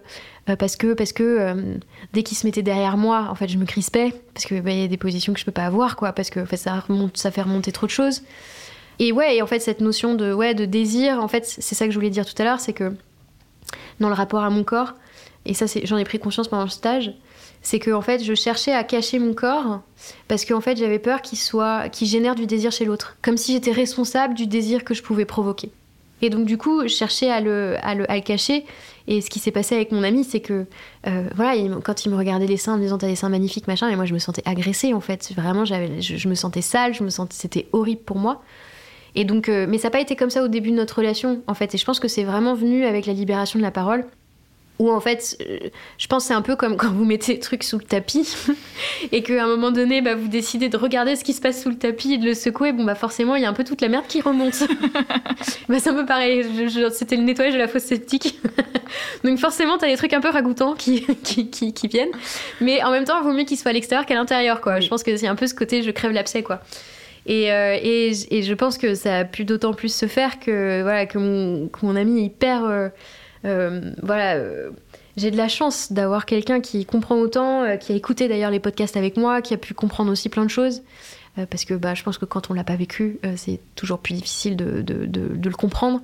[0.46, 1.76] parce que, parce que
[2.12, 4.84] dès qu'il se mettait derrière moi, en fait, je me crispais, parce qu'il bah, y
[4.84, 7.42] a des positions que je peux pas avoir, quoi, parce que ça, remonte, ça fait
[7.42, 8.22] remonter trop de choses.
[8.98, 11.86] Et ouais, et en fait, cette notion de, ouais, de désir, en fait, c'est ça
[11.86, 12.92] que je voulais dire tout à l'heure, c'est que
[14.00, 14.94] dans le rapport à mon corps,
[15.44, 17.12] et ça, j'en ai pris conscience pendant le stage,
[17.62, 19.80] c'est que en fait, je cherchais à cacher mon corps
[20.28, 23.52] parce qu'en fait, j'avais peur qu'il soit, qu'il génère du désir chez l'autre, comme si
[23.52, 25.70] j'étais responsable du désir que je pouvais provoquer.
[26.22, 28.64] Et donc du coup, je cherchais à le, à le, cacher.
[29.06, 30.64] Et ce qui s'est passé avec mon ami, c'est que
[31.06, 33.68] euh, voilà, quand il me regardait les seins en me disant t'as des seins magnifiques
[33.68, 35.32] machin, et moi je me sentais agressée en fait.
[35.36, 38.42] Vraiment, j'avais, je, me sentais sale, je me sentais, c'était horrible pour moi.
[39.16, 41.42] Et donc, euh, mais ça n'a pas été comme ça au début de notre relation
[41.46, 41.74] en fait.
[41.74, 44.06] Et je pense que c'est vraiment venu avec la libération de la parole
[44.78, 47.64] où en fait, euh, je pense c'est un peu comme quand vous mettez des trucs
[47.64, 48.36] sous le tapis
[49.12, 51.70] et qu'à un moment donné, bah, vous décidez de regarder ce qui se passe sous
[51.70, 52.72] le tapis et de le secouer.
[52.72, 54.64] Bon, bah forcément, il y a un peu toute la merde qui remonte.
[55.68, 56.44] bah, c'est un peu pareil.
[56.92, 58.38] C'était le nettoyage de la fosse septique.
[59.24, 62.12] Donc forcément, t'as des trucs un peu ragoûtants qui, qui, qui, viennent.
[62.60, 64.80] Mais en même temps, il vaut mieux qu'ils soient à l'extérieur qu'à l'intérieur, quoi.
[64.80, 66.60] Je pense que c'est un peu ce côté je crève l'abcès, quoi.
[67.26, 71.06] Et, euh, et, je pense que ça a pu d'autant plus se faire que, voilà,
[71.06, 72.64] que, mon, ami est hyper.
[72.64, 72.88] Euh,
[73.44, 74.40] euh, voilà
[75.16, 78.98] j'ai de la chance d'avoir quelqu'un qui comprend autant, qui a écouté d'ailleurs les podcasts
[78.98, 80.82] avec moi, qui a pu comprendre aussi plein de choses.
[81.48, 84.56] parce que bah, je pense que quand on l'a pas vécu, c'est toujours plus difficile
[84.56, 86.02] de, de, de, le comprendre.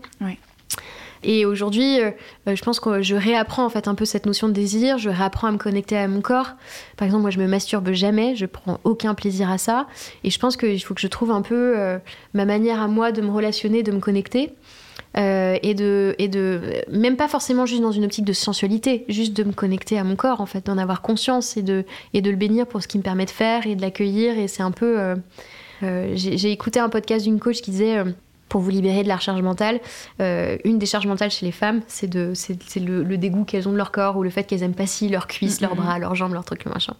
[1.22, 1.98] Et aujourd'hui,
[2.46, 5.48] je pense que je réapprends en fait un peu cette notion de désir, je réapprends
[5.48, 6.52] à me connecter à mon corps.
[6.96, 9.86] Par exemple, moi je me masturbe jamais, je prends aucun plaisir à ça.
[10.24, 11.76] Et je pense qu'il faut que je trouve un peu
[12.34, 14.52] ma manière à moi de me relationner, de me connecter.
[15.18, 16.60] Euh, et, de, et de
[16.90, 20.16] même pas forcément juste dans une optique de sensualité, juste de me connecter à mon
[20.16, 22.98] corps en fait, d'en avoir conscience et de, et de le bénir pour ce qu'il
[22.98, 24.38] me permet de faire et de l'accueillir.
[24.38, 24.98] Et c'est un peu.
[24.98, 25.16] Euh,
[25.82, 28.04] euh, j'ai écouté un podcast d'une coach qui disait
[28.52, 29.80] pour vous libérer de la charge mentale.
[30.20, 33.72] une des charges mentales chez les femmes, c'est de, c'est, le, le, dégoût qu'elles ont
[33.72, 36.14] de leur corps ou le fait qu'elles aiment pas si leurs cuisses, leurs bras, leurs
[36.14, 36.94] jambes, leurs trucs, le machin.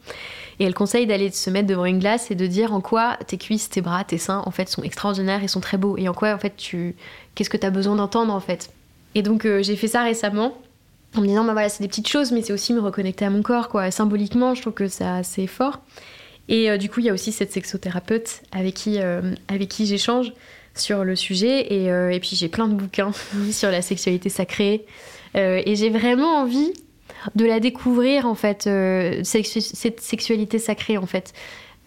[0.59, 3.37] Et elle conseille d'aller se mettre devant une glace et de dire en quoi tes
[3.37, 5.99] cuisses, tes bras, tes seins, en fait, sont extraordinaires et sont très beaux.
[5.99, 6.97] Et en quoi, en fait, tu,
[7.35, 8.71] qu'est-ce que tu as besoin d'entendre en fait?
[9.15, 10.57] Et donc euh, j'ai fait ça récemment
[11.17, 13.31] en me disant bah voilà c'est des petites choses mais c'est aussi me reconnecter à
[13.31, 13.91] mon corps quoi.
[13.91, 15.81] symboliquement je trouve que c'est assez fort.
[16.49, 19.87] Et euh, du coup il y a aussi cette sexothérapeute avec qui, euh, avec qui
[19.87, 20.33] j'échange
[20.75, 23.13] sur le sujet et, et puis j'ai plein de bouquins
[23.51, 24.87] sur la sexualité sacrée
[25.35, 26.73] et j'ai vraiment envie
[27.35, 28.69] de la découvrir en fait
[29.23, 31.33] cette sexualité sacrée en fait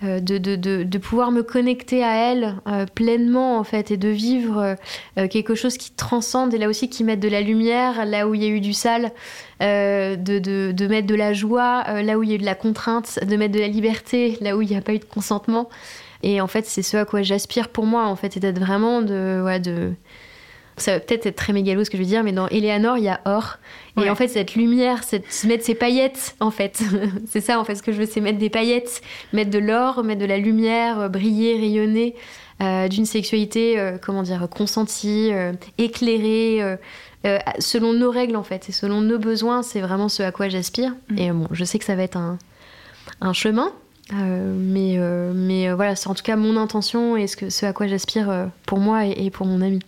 [0.04, 4.10] euh, de, de, de, pouvoir me connecter à elle euh, pleinement en fait et de
[4.10, 4.76] vivre
[5.18, 8.34] euh, quelque chose qui transcende et là aussi qui mette de la lumière là où
[8.34, 9.14] il y a eu du sale,
[9.62, 13.38] de, mettre de la joie là où il y a eu de la contrainte, de
[13.38, 15.70] mettre de la liberté là où il n'y a pas eu de consentement.
[16.24, 19.01] Et en fait, c'est ce à quoi j'aspire pour moi en fait, et d'être vraiment
[19.01, 19.93] de, ouais, de,
[20.78, 23.05] ça va peut-être être très mégalo ce que je veux dire, mais dans Eleanor, il
[23.05, 23.57] y a or.
[24.01, 26.82] Et en fait, cette lumière, c'est mettre ses paillettes, en fait.
[27.28, 29.01] c'est ça, en fait, ce que je veux, c'est mettre des paillettes,
[29.32, 32.16] mettre de l'or, mettre de la lumière, euh, briller, rayonner,
[32.61, 35.32] euh, d'une sexualité, euh, comment dire, consentie,
[35.78, 36.78] éclairée,
[37.59, 40.93] selon nos règles, en fait, et selon nos besoins, c'est vraiment ce à quoi j'aspire.
[41.09, 41.18] Mm.
[41.18, 42.38] Et bon, je sais que ça va être un,
[43.22, 43.72] un chemin,
[44.12, 44.97] mais,
[45.34, 48.49] mais voilà, c'est en tout cas mon intention et ce, que, ce à quoi j'aspire
[48.66, 49.80] pour moi et, et pour mon ami.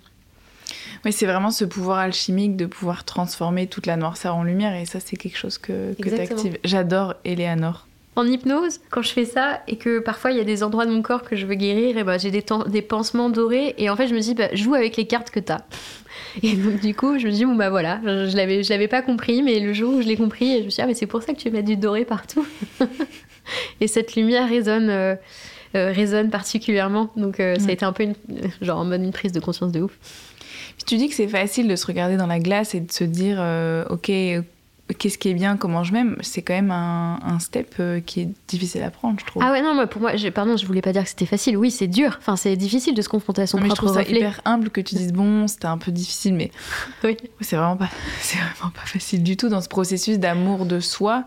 [1.05, 4.85] Oui, c'est vraiment ce pouvoir alchimique de pouvoir transformer toute la noirceur en lumière et
[4.85, 6.57] ça, c'est quelque chose que, que tu actives.
[6.63, 7.87] J'adore Eleanor.
[8.15, 10.91] En hypnose, quand je fais ça et que parfois il y a des endroits de
[10.91, 13.95] mon corps que je veux guérir, et bah, j'ai des, des pansements dorés et en
[13.95, 15.59] fait je me dis bah, joue avec les cartes que t'as.
[16.43, 19.43] Et donc du coup je me dis bon bah voilà, je, je l'avais pas compris
[19.43, 21.21] mais le jour où je l'ai compris, je me suis dit ah mais c'est pour
[21.21, 22.45] ça que tu mets du doré partout.
[23.81, 25.15] et cette lumière résonne euh,
[25.75, 28.15] euh, résonne particulièrement donc euh, ça a été un peu une,
[28.61, 29.97] genre en mode une prise de conscience de ouf.
[30.77, 33.03] Puis tu dis que c'est facile de se regarder dans la glace et de se
[33.03, 33.43] dire,
[33.89, 34.11] ok,
[34.93, 38.21] qu'est-ce qui est bien, comment je m'aime, c'est quand même un, un step euh, qui
[38.21, 39.43] est difficile à prendre, je trouve.
[39.43, 41.57] Ah ouais, non, moi, pour moi, je, pardon, je voulais pas dire que c'était facile.
[41.57, 42.15] Oui, c'est dur.
[42.19, 43.87] Enfin, c'est difficile de se confronter à son propre reflet.
[43.87, 46.51] Je trouve ça hyper humble que tu dises, bon, c'était un peu difficile, mais
[47.03, 47.17] oui.
[47.41, 47.89] c'est vraiment, pas,
[48.33, 51.25] vraiment pas facile du tout dans ce processus d'amour de soi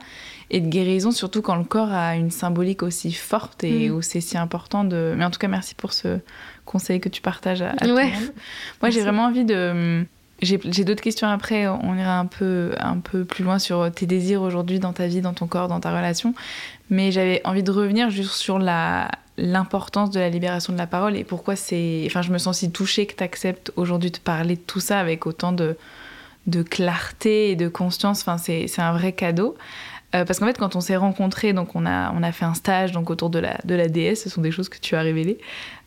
[0.50, 3.94] et de guérison, surtout quand le corps a une symbolique aussi forte et mm.
[3.94, 5.14] où c'est si important de...
[5.16, 6.18] Mais en tout cas, merci pour ce
[6.70, 8.32] conseils que tu partages à, tout le monde.
[8.80, 10.04] Moi, j'ai vraiment envie de.
[10.42, 14.40] J'ai d'autres questions après, on ira un peu, un peu plus loin sur tes désirs
[14.40, 16.34] aujourd'hui dans ta vie, dans ton corps, dans ta relation.
[16.88, 21.24] Mais j'avais envie de revenir juste sur l'importance de la libération de la parole et
[21.24, 22.04] pourquoi c'est.
[22.06, 24.98] Enfin, je me sens si touchée que tu acceptes aujourd'hui de parler de tout ça
[24.98, 25.76] avec autant de,
[26.46, 28.22] de clarté et de conscience.
[28.22, 29.56] Enfin, c'est un vrai cadeau.
[30.14, 32.54] Euh, parce qu'en fait, quand on s'est rencontrés, donc on a, on a fait un
[32.54, 35.02] stage donc autour de la, de la déesse, ce sont des choses que tu as
[35.02, 35.38] révélées.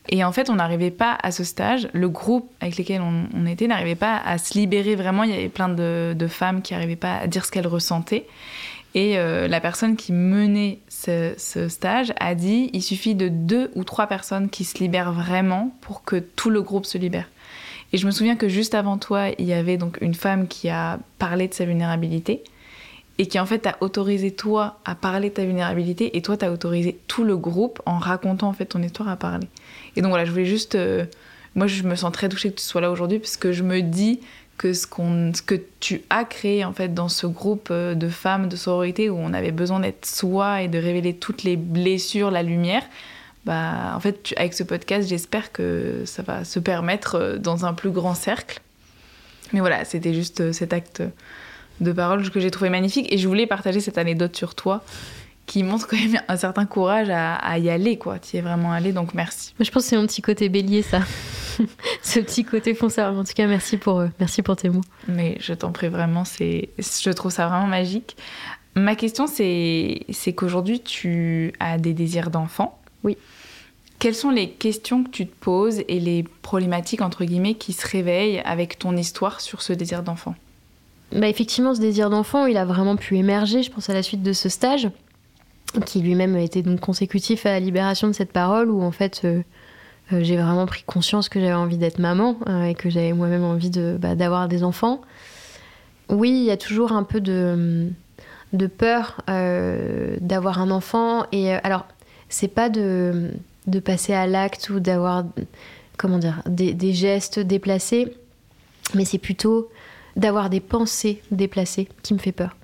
[0.10, 3.68] Et en fait, on n'arrivait pas à ce stage, le groupe avec lequel on, était
[3.68, 5.24] n'arrivait pas à se libérer vraiment.
[5.24, 8.26] Il y avait plein de, femmes qui n'arrivaient pas à dire ce qu'elles ressentaient.
[8.96, 13.72] Et euh, la personne qui menait ce, ce, stage a dit il suffit de deux
[13.76, 17.28] ou trois personnes qui se libèrent vraiment pour que tout le groupe se libère.
[17.92, 20.70] Et je me souviens que juste avant toi, il y avait donc une femme qui
[20.70, 22.44] a parlé de sa vulnérabilité
[23.20, 26.50] et qui en fait t'a autorisé toi à parler de ta vulnérabilité et toi t'as
[26.50, 29.48] autorisé tout le groupe en racontant en fait ton histoire à parler.
[29.96, 31.06] Et donc voilà, je voulais juste, euh,
[31.56, 33.82] moi je me sens très touchée que tu sois là aujourd'hui parce que je me
[33.82, 34.20] dis
[34.58, 38.10] que ce, qu'on, ce que tu as créé en fait dans ce groupe euh, de
[38.10, 42.32] femmes de sororité où on avait besoin d'être soi et de révéler toutes les blessures,
[42.32, 42.84] la lumière,
[43.46, 47.74] bah en fait avec ce podcast j'espère que ça va se permettre euh, dans un
[47.74, 48.60] plus grand cercle.
[49.52, 51.04] Mais voilà, c'était juste cet acte
[51.84, 54.84] de parole que j'ai trouvé magnifique et je voulais partager cette anecdote sur toi
[55.46, 58.20] qui montre quand même un certain courage à, y aller, quoi.
[58.20, 59.54] Tu y es vraiment allé, donc merci.
[59.60, 61.02] Je pense que c'est mon petit côté bélier, ça.
[62.02, 63.14] Ce petit côté fonceur.
[63.14, 64.82] En tout cas, merci pour, euh, merci pour tes mots.
[65.08, 68.16] Mais je t'en prie vraiment, c'est, je trouve ça vraiment magique.
[68.76, 72.80] Ma question, c'est, c'est qu'aujourd'hui, tu as des désirs d'enfant.
[73.04, 73.18] Oui.
[74.00, 77.88] Quelles sont les questions que tu te poses et les problématiques, entre guillemets, qui se
[77.88, 80.36] réveillent avec ton histoire sur ce désir d'enfant?
[81.14, 84.24] Bah effectivement, ce désir d'enfant, il a vraiment pu émerger, je pense, à la suite
[84.24, 84.90] de ce stage
[85.82, 89.42] qui lui-même était donc consécutif à la libération de cette parole, où en fait euh,
[90.12, 93.44] euh, j'ai vraiment pris conscience que j'avais envie d'être maman euh, et que j'avais moi-même
[93.44, 95.02] envie de, bah, d'avoir des enfants.
[96.10, 97.90] Oui, il y a toujours un peu de,
[98.78, 101.26] peur d'avoir un enfant.
[101.32, 101.88] Et alors,
[102.30, 103.32] c'est pas de,
[103.84, 105.24] passer à l'acte ou d'avoir
[105.98, 108.14] comment dire, des gestes déplacés,
[108.94, 109.70] mais c'est plutôt
[110.16, 112.56] d'avoir des pensées déplacées qui me fait peur.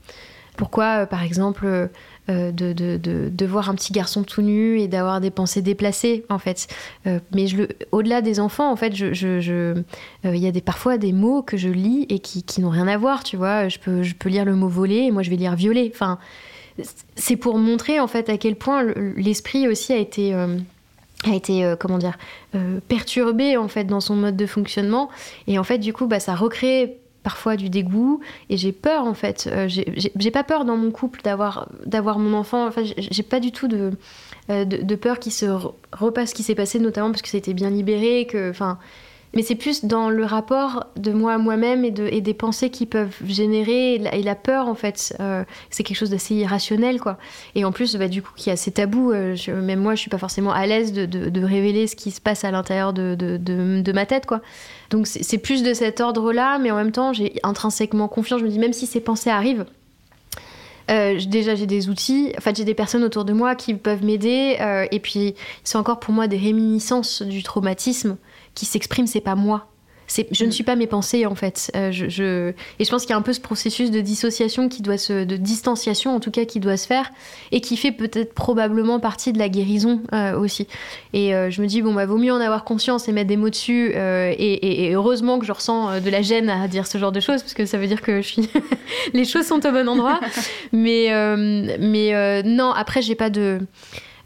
[0.58, 1.90] Pourquoi, par exemple,
[2.30, 6.38] euh, de, de, voir un petit garçon tout nu et d'avoir des pensées déplacées en
[6.38, 6.68] fait.
[7.08, 9.82] Euh, mais je au-delà des enfants, en fait, je, je, euh,
[10.26, 12.88] il y a des, parfois des mots que je lis et qui, qui n'ont rien
[12.88, 13.68] à voir, tu vois.
[13.68, 15.92] Je peux, je peux lire le mot voler et moi je vais lire violer.
[15.92, 16.20] Enfin,
[17.16, 18.84] c'est pour montrer en fait à quel point
[19.16, 22.18] l'esprit aussi a été a été comment dire
[22.88, 25.10] perturbé en fait dans son mode de fonctionnement
[25.48, 29.14] et en fait du coup bah ça recrée parfois du dégoût et j'ai peur en
[29.14, 29.50] fait.
[29.52, 32.68] Euh, j'ai pas peur dans mon couple d'avoir d'avoir mon enfant.
[32.68, 33.92] Enfin j'ai pas du tout de,
[34.50, 35.46] euh, de, de peur qu'il se
[35.92, 38.80] repasse ce qui s'est passé notamment parce que été bien libéré que enfin
[39.34, 42.72] mais c'est plus dans le rapport de moi à moi-même et, de, et des pensées
[42.72, 45.16] qui peuvent générer et la, peur en fait.
[45.20, 47.18] Euh, c'est quelque chose d'assez irrationnel quoi.
[47.54, 50.10] Et en plus, bah, du coup, qui a ces tabous, euh, même moi je suis
[50.10, 54.26] pas forcément à l'aise de, révéler ce qui se passe à l'intérieur de, ma tête
[54.26, 54.42] quoi.
[54.90, 58.40] Donc c'est plus de cet ordre-là, mais en même temps j'ai intrinsèquement confiance.
[58.40, 59.66] Je me dis même si ces pensées arrivent,
[60.90, 64.58] euh, déjà, j'ai des outils, enfin, j'ai des personnes autour de moi qui peuvent m'aider.
[64.92, 68.18] et puis, c'est encore pour moi des réminiscences du traumatisme
[68.60, 69.70] qui s'exprime, c'est pas moi.
[70.32, 70.52] Je ne mm.
[70.52, 71.72] suis pas mes pensées en fait.
[71.76, 72.50] Euh, je,
[72.80, 75.24] Et je pense qu'il y a un peu ce processus de dissociation qui doit se,
[75.24, 77.12] de distanciation en tout cas qui doit se faire
[77.52, 80.68] et qui fait peut-être probablement partie de la guérison euh, aussi.
[81.14, 83.38] Et euh, je me dis bon bah vaut mieux en avoir conscience et mettre des
[83.38, 87.20] mots dessus et, heureusement que je ressens de la gêne à dire ce genre de
[87.20, 88.50] choses parce que ça veut dire que je suis
[89.14, 90.20] les choses sont au bon endroit.
[90.72, 91.10] mais
[91.80, 93.60] mais non après j'ai pas de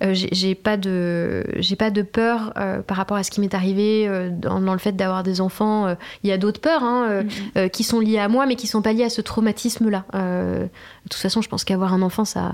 [0.03, 3.53] euh, j'ai pas de j'ai pas de peur euh, par rapport à ce qui m'est
[3.53, 5.95] arrivé euh, dans, le fait d'avoir des enfants.
[6.23, 7.23] Il y a d'autres peurs hein,
[7.55, 7.69] mm-hmm.
[7.69, 10.05] qui sont liées à moi, mais qui sont pas liées à ce traumatisme-là.
[10.13, 10.69] de
[11.09, 12.53] toute façon, je pense qu'avoir un enfant, ça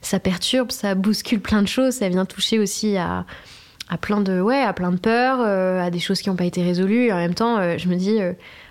[0.00, 3.24] ça perturbe, ça bouscule plein de choses, ça vient toucher aussi à
[3.90, 6.62] à plein de ouais à plein de peurs, à des choses qui n'ont pas été
[6.62, 7.06] résolues.
[7.06, 8.18] Et en même temps, je me dis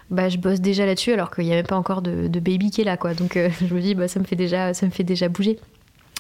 [0.10, 2.82] bah, je bosse déjà là-dessus alors qu'il n'y a même pas encore de, baby qui
[2.82, 3.14] est là quoi.
[3.14, 5.60] Donc je me dis bah, ça me fait déjà ça me fait déjà bouger.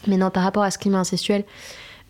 [0.05, 1.43] Mais non, par rapport à ce climat incestuel,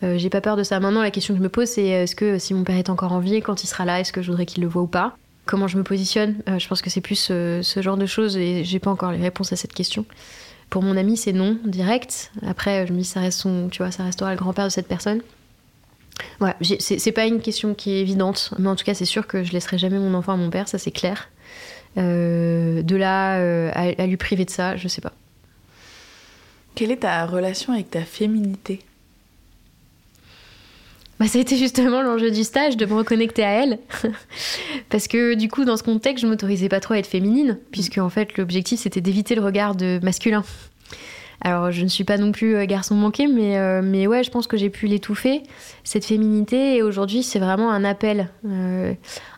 [0.02, 0.78] euh, j'ai pas peur de ça.
[0.80, 2.90] Maintenant, la question que je me pose, c'est euh, est-ce que si mon père est
[2.90, 4.86] encore en vie, quand il sera là, est-ce que je voudrais qu'il le voit ou
[4.86, 5.16] pas?
[5.46, 6.36] Comment je me positionne?
[6.48, 9.20] Euh, Je pense que c'est plus ce genre de choses et j'ai pas encore les
[9.20, 10.04] réponses à cette question.
[10.70, 12.30] Pour mon ami, c'est non, direct.
[12.46, 15.20] Après, je me dis, ça reste tu vois, ça restera le grand-père de cette personne.
[16.40, 19.44] Ouais, c'est pas une question qui est évidente, mais en tout cas, c'est sûr que
[19.44, 21.30] je laisserai jamais mon enfant à mon père, ça c'est clair.
[21.96, 25.12] de là à, à lui priver de ça, je sais pas.
[26.74, 28.80] Quelle est ta relation avec ta féminité?
[31.18, 33.78] Bah, ça a été justement l'enjeu du stage, de me reconnecter à elle.
[34.88, 37.98] Parce que du coup, dans ce contexte, je m'autorisais pas trop à être féminine, puisque
[37.98, 40.44] en fait, l'objectif c'était d'éviter le regard de masculin.
[41.40, 44.30] Alors, je ne suis pas non plus euh, garçon manqué, mais, euh, mais ouais, je
[44.30, 45.42] pense que j'ai pu l'étouffer,
[45.84, 46.76] cette féminité.
[46.76, 48.92] Et aujourd'hui, c'est vraiment un appel, euh,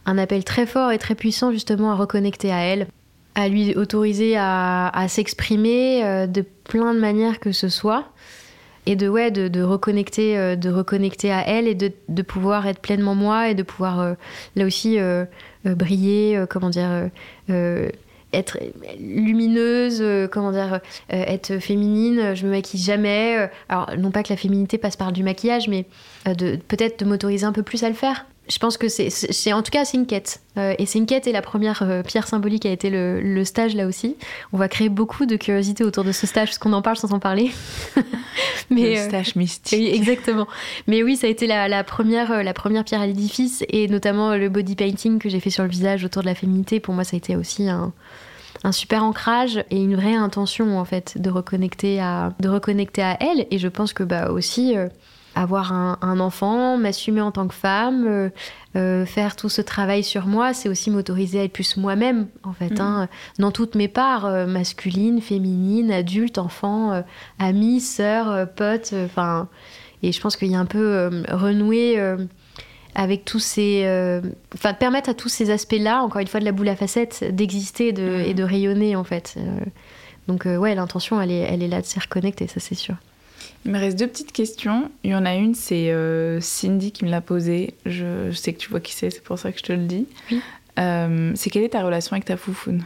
[0.07, 2.87] un appel très fort et très puissant, justement, à reconnecter à elle,
[3.35, 8.07] à lui autoriser à, à s'exprimer de plein de manières que ce soit
[8.87, 13.63] et de ouais euh, reconnecter à elle et de, pouvoir être pleinement moi et de
[13.63, 14.15] pouvoir euh,
[14.57, 15.25] là aussi euh,
[15.65, 17.11] briller comment dire
[18.33, 18.59] être
[19.01, 22.37] lumineuse, comment dire, être féminine.
[22.37, 23.51] Je me maquille jamais.
[23.69, 25.85] Alors, non pas que la féminité passe par du maquillage, mais
[26.25, 29.71] peut-être de m'autoriser un peu plus à le faire je pense que c'est, en tout
[29.71, 30.41] cas, c'est une quête.
[30.57, 33.77] Euh, et c'est une quête et la première euh, pierre symbolique a été le, stage
[33.77, 34.17] là aussi.
[34.53, 37.13] On va créer beaucoup de curiosité autour de ce stage parce qu'on en parle sans
[37.13, 37.53] en parler.
[38.71, 39.79] Mais, le euh, stage mystique.
[39.79, 40.49] Oui, exactement.
[40.89, 44.49] Mais oui, ça a été la, première, la première pierre à l'édifice et notamment le
[44.49, 46.81] body painting que j'ai fait sur le visage autour de la féminité.
[46.81, 47.93] Pour moi, ça a été aussi un,
[48.65, 53.17] un super ancrage et une vraie intention en fait de reconnecter à, de reconnecter à
[53.21, 53.47] elle.
[53.53, 54.75] Et je pense que bah aussi
[55.35, 58.31] avoir un, enfant, m'assumer en tant que femme, euh,
[58.77, 62.53] euh, faire tout ce travail sur moi, c'est aussi m'autoriser à être plus moi-même, en
[62.53, 62.81] fait, mm.
[62.81, 63.09] hein,
[63.39, 67.03] dans toutes mes parts, euh, masculine, féminine, adulte, enfant,
[67.39, 69.49] amie, sœur, pote, enfin.
[70.03, 72.01] et je pense qu'il y a un peu renouer
[72.95, 74.21] avec tous ces.
[74.55, 77.93] Enfin, permettre à tous ces aspects-là, encore une fois, de la boule à facettes, d'exister
[77.93, 78.29] mm.
[78.29, 79.37] et de rayonner, en fait.
[80.27, 82.97] donc, ouais, l'intention, elle est, elle est là de s'y reconnecter, ça, c'est sûr.
[83.65, 84.91] Il me reste deux petites questions.
[85.05, 87.75] Il y en a une, c'est euh, Cindy qui me l'a posée.
[87.85, 90.07] Je, sais que tu vois qui c'est, c'est pour ça que je te le dis.
[90.79, 92.85] Euh, c'est quelle est ta relation avec ta foufoune?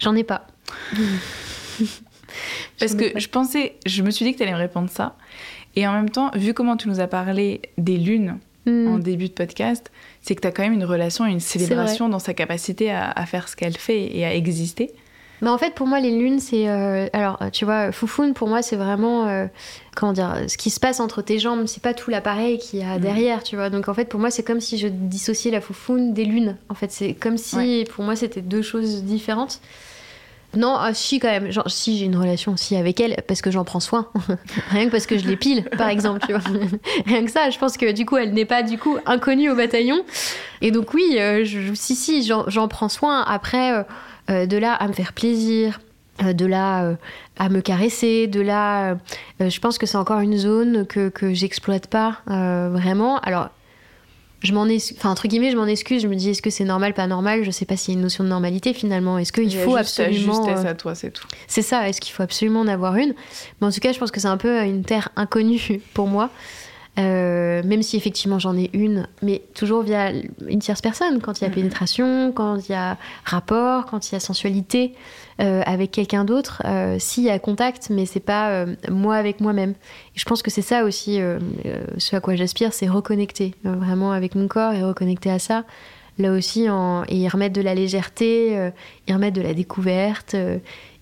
[0.00, 0.46] J'en ai pas.
[2.78, 5.16] Parce que je pensais, je me suis dit que tu allais me répondre ça.
[5.74, 8.88] Et en même temps, vu comment tu nous as parlé des lunes hmm.
[8.88, 9.90] en début de podcast,
[10.22, 13.26] c'est que tu as quand même une relation, une célébration dans sa capacité à, à
[13.26, 14.92] faire ce qu'elle fait et à exister.
[15.42, 16.68] Mais en fait, pour moi, les lunes, c'est.
[16.68, 19.26] Euh, alors, tu vois, Foufoune, pour moi, c'est vraiment.
[19.26, 19.46] Euh,
[19.94, 22.82] comment dire Ce qui se passe entre tes jambes, c'est pas tout l'appareil qu'il y
[22.82, 23.00] a mm.
[23.00, 23.70] derrière, tu vois.
[23.70, 26.56] Donc, en fait, pour moi, c'est comme si je dissociais la Foufoune des lunes.
[26.68, 29.60] En fait, c'est comme si, pour moi, c'était deux choses différentes.
[30.56, 31.50] Non, ah, si quand même.
[31.50, 34.08] Genre, si j'ai une relation aussi avec elle, parce que j'en prends soin.
[34.70, 36.40] Rien que parce que je l'épile, par exemple, tu vois.
[37.06, 39.54] Rien que ça, je pense que du coup, elle n'est pas du coup inconnue au
[39.54, 40.02] bataillon.
[40.62, 43.22] Et donc oui, euh, je, si si, j'en prends soin.
[43.22, 43.72] Après.
[43.72, 43.82] Euh,
[44.28, 45.80] de là à me faire plaisir,
[46.22, 46.94] euh, de là euh,
[47.38, 48.96] à me caresser, de là,
[49.40, 53.18] je pense que c'est encore une zone que, que j'exploite pas vraiment.
[53.18, 53.50] Alors,
[54.42, 56.02] je m'en enfin entre guillemets, je m'en excuse.
[56.02, 57.44] Je me dis, est-ce que c'est normal, pas normal?
[57.44, 59.18] Je sais pas s'il y a une notion de normalité finalement.
[59.18, 61.26] Est-ce qu'il faut absolument à toi, c'est tout.
[61.46, 61.88] C'est ça.
[61.88, 63.14] Est-ce qu'il faut absolument en avoir une?
[63.60, 66.30] Mais en tout cas, je pense que c'est un peu une terre inconnue pour moi.
[66.98, 70.12] Euh, même si effectivement j'en ai une, mais toujours via
[70.48, 74.14] une tierce personne, quand il y a pénétration, quand il y a rapport, quand il
[74.14, 74.94] y a sensualité
[75.40, 79.72] euh, avec quelqu'un d'autre, euh, s'il y a contact, mais c'est pas moi avec moi-même.
[80.14, 81.18] Et je pense que c'est ça aussi,
[81.98, 85.64] ce à quoi j'aspire, c'est reconnecter vraiment avec mon corps et reconnecter à ça.
[86.18, 88.70] Là aussi, en, et y remettre de la légèreté,
[89.06, 90.34] y remettre de la découverte,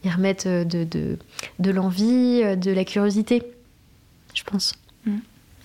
[0.04, 1.18] y remettre de, de,
[1.60, 3.44] de l'envie, de la curiosité,
[4.34, 4.74] je pense.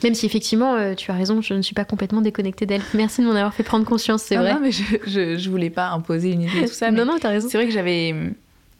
[0.03, 2.81] Même si effectivement, euh, tu as raison, je ne suis pas complètement déconnectée d'elle.
[2.93, 4.53] Merci de m'en avoir fait prendre conscience, c'est vrai.
[4.53, 6.91] Non, mais je, je, voulais pas imposer une idée tout ça.
[6.91, 7.49] non, non, t'as raison.
[7.49, 8.15] C'est vrai que j'avais,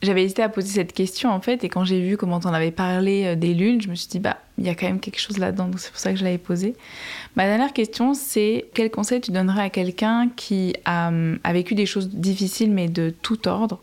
[0.02, 2.72] j'avais hésité à poser cette question en fait, et quand j'ai vu comment t'en avais
[2.72, 5.20] parlé euh, des lunes, je me suis dit bah il y a quand même quelque
[5.20, 6.76] chose là-dedans, donc c'est pour ça que je l'avais posée.
[7.36, 11.12] Ma dernière question, c'est quel conseil tu donnerais à quelqu'un qui a,
[11.44, 13.80] a vécu des choses difficiles mais de tout ordre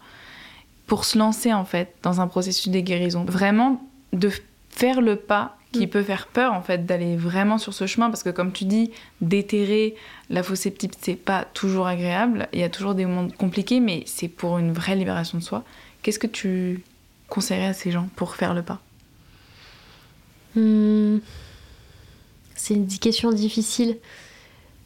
[0.87, 3.83] pour se lancer en fait dans un processus de guérison, vraiment
[4.13, 4.31] de
[4.71, 5.91] faire le pas qui mm.
[5.91, 8.91] peut faire peur en fait d'aller vraiment sur ce chemin parce que comme tu dis
[9.21, 9.95] déterrer
[10.31, 14.03] la fausse septique c'est pas toujours agréable il y a toujours des moments compliqués mais
[14.07, 15.65] c'est pour une vraie libération de soi
[16.03, 16.83] qu'est-ce que tu
[17.29, 18.81] conseillerais à ces gens pour faire le pas?
[20.55, 21.19] Hmm.
[22.55, 23.99] c'est une question difficile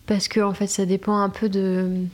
[0.07, 2.07] parce que en fait ça dépend un peu de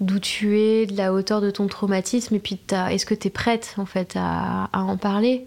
[0.00, 2.58] d'où tu es, de la hauteur de ton traumatisme, et puis
[2.88, 5.46] est-ce que tu es prête en fait à, à en parler?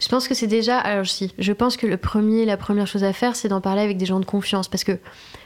[0.00, 0.78] Je pense que c'est déjà.
[0.78, 3.82] Alors, si, je pense que le premier, la première chose à faire, c'est d'en parler
[3.82, 4.68] avec des gens de confiance.
[4.68, 4.98] Parce que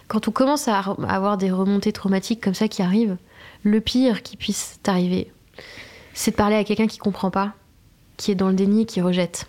[0.09, 0.79] quand on commence à
[1.09, 3.17] avoir des remontées traumatiques comme ça qui arrivent,
[3.63, 5.33] le pire qui puisse t'arriver,
[6.15, 7.53] c'est de parler à quelqu'un qui comprend pas,
[8.17, 9.47] qui est dans le déni, qui rejette.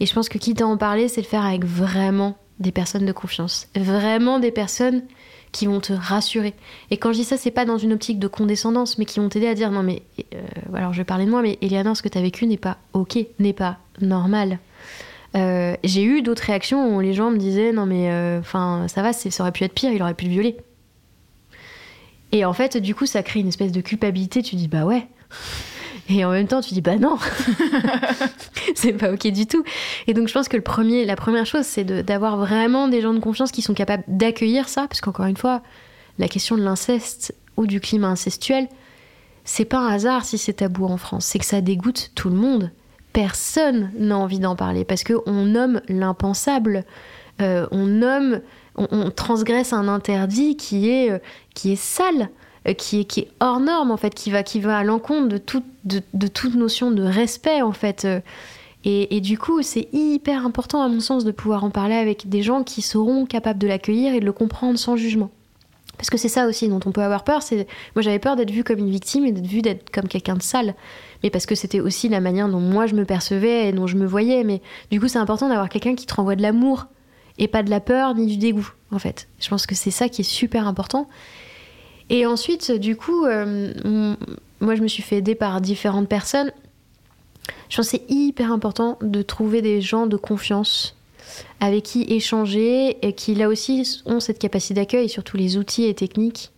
[0.00, 3.06] Et je pense que quitte à en parler, c'est de faire avec vraiment des personnes
[3.06, 3.68] de confiance.
[3.74, 5.02] Vraiment des personnes
[5.54, 6.52] qui vont te rassurer.
[6.90, 9.28] Et quand je dis ça, c'est pas dans une optique de condescendance, mais qui vont
[9.28, 10.02] t'aider à dire non mais
[10.34, 10.42] euh,
[10.74, 13.18] alors je vais parler de moi, mais Eliana, ce que tu vécu n'est pas ok,
[13.38, 14.58] n'est pas normal.
[15.36, 19.02] Euh, j'ai eu d'autres réactions où les gens me disaient non mais euh, enfin ça
[19.02, 20.56] va, ça aurait pu être pire, il aurait pu le violer.
[22.32, 24.42] Et en fait, du coup, ça crée une espèce de culpabilité.
[24.42, 25.06] Tu dis bah ouais.
[26.08, 27.16] Et en même temps, tu dis bah non,
[28.74, 29.64] c'est pas ok du tout.
[30.06, 33.14] Et donc, je pense que le premier, la première chose, c'est d'avoir vraiment des gens
[33.14, 35.62] de confiance qui sont capables d'accueillir ça, parce qu'encore une fois,
[36.18, 38.68] la question de l'inceste ou du climat incestuel,
[39.44, 42.36] c'est pas un hasard si c'est tabou en France, c'est que ça dégoûte tout le
[42.36, 42.70] monde.
[43.12, 46.84] Personne n'a envie d'en parler parce qu'on nomme l'impensable,
[47.40, 48.40] euh, on nomme,
[48.76, 51.18] on, transgresse un interdit qui est, euh,
[51.54, 52.30] qui est sale.
[52.72, 55.38] Qui, est, qui est hors norme en fait, qui va, qui va à l'encontre de,
[55.38, 58.06] tout, de, toute notion de respect en fait.
[58.84, 62.28] Et, et du coup, c'est hyper important à mon sens de pouvoir en parler avec
[62.28, 65.30] des gens qui seront capables de l'accueillir et de le comprendre sans jugement.
[65.96, 67.42] Parce que c'est ça aussi dont on peut avoir peur.
[67.42, 70.34] C'est moi j'avais peur d'être vue comme une victime et d'être vue d'être comme quelqu'un
[70.34, 70.74] de sale.
[71.22, 73.96] Mais parce que c'était aussi la manière dont moi je me percevais et dont je
[73.96, 74.44] me voyais.
[74.44, 74.60] Mais
[74.90, 76.86] du coup c'est important d'avoir quelqu'un qui te renvoie de l'amour
[77.38, 79.28] et pas de la peur ni du dégoût en fait.
[79.38, 81.08] Je pense que c'est ça qui est super important.
[82.10, 84.14] Et ensuite du coup euh,
[84.60, 86.52] moi je me suis fait aider par différentes personnes.
[87.68, 90.96] Je pense que c'est hyper important de trouver des gens de confiance
[91.60, 95.94] avec qui échanger et qui là aussi ont cette capacité d'accueil surtout les outils et
[95.94, 96.52] techniques.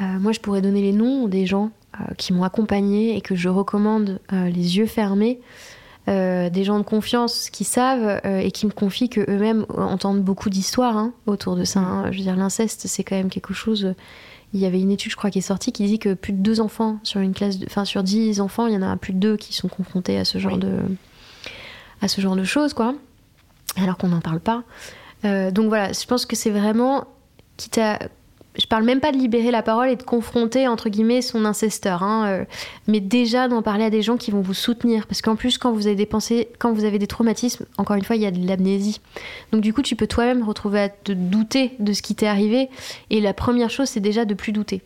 [0.00, 3.34] Euh, moi, je pourrais donner les noms des gens euh, qui m'ont accompagné et que
[3.34, 5.40] je recommande les yeux fermés.
[6.06, 11.12] des gens de confiance qui savent et qui me confient qu'eux-mêmes entendent beaucoup d'histoires hein,
[11.26, 11.80] autour de ça.
[11.80, 12.12] Hein.
[12.12, 13.94] Je veux dire, l'inceste, c'est quand même quelque chose.
[14.54, 16.38] Il y avait une étude, je crois, qui est sortie qui dit que plus de
[16.38, 19.18] deux enfants sur une classe, enfin sur dix enfants, il y en a plus de
[19.18, 20.78] deux qui sont confrontés à ce genre de,
[22.00, 22.94] à ce genre de choses, quoi
[23.76, 24.62] alors qu'on n'en parle pas.
[25.24, 27.06] Euh, donc voilà, je pense que c'est vraiment
[27.56, 27.98] quitte à
[28.58, 32.02] je parle même pas de libérer la parole et de confronter entre guillemets son incesteur,
[32.02, 32.44] hein, euh,
[32.88, 35.72] mais déjà d'en parler à des gens qui vont vous soutenir, parce qu'en plus quand
[35.72, 36.08] vous avez des
[36.58, 39.00] quand vous avez des traumatismes, encore une fois il y a de l'amnésie,
[39.52, 42.68] donc du coup tu peux toi-même retrouver à te douter de ce qui t'est arrivé,
[43.10, 44.82] et la première chose c'est déjà de plus douter.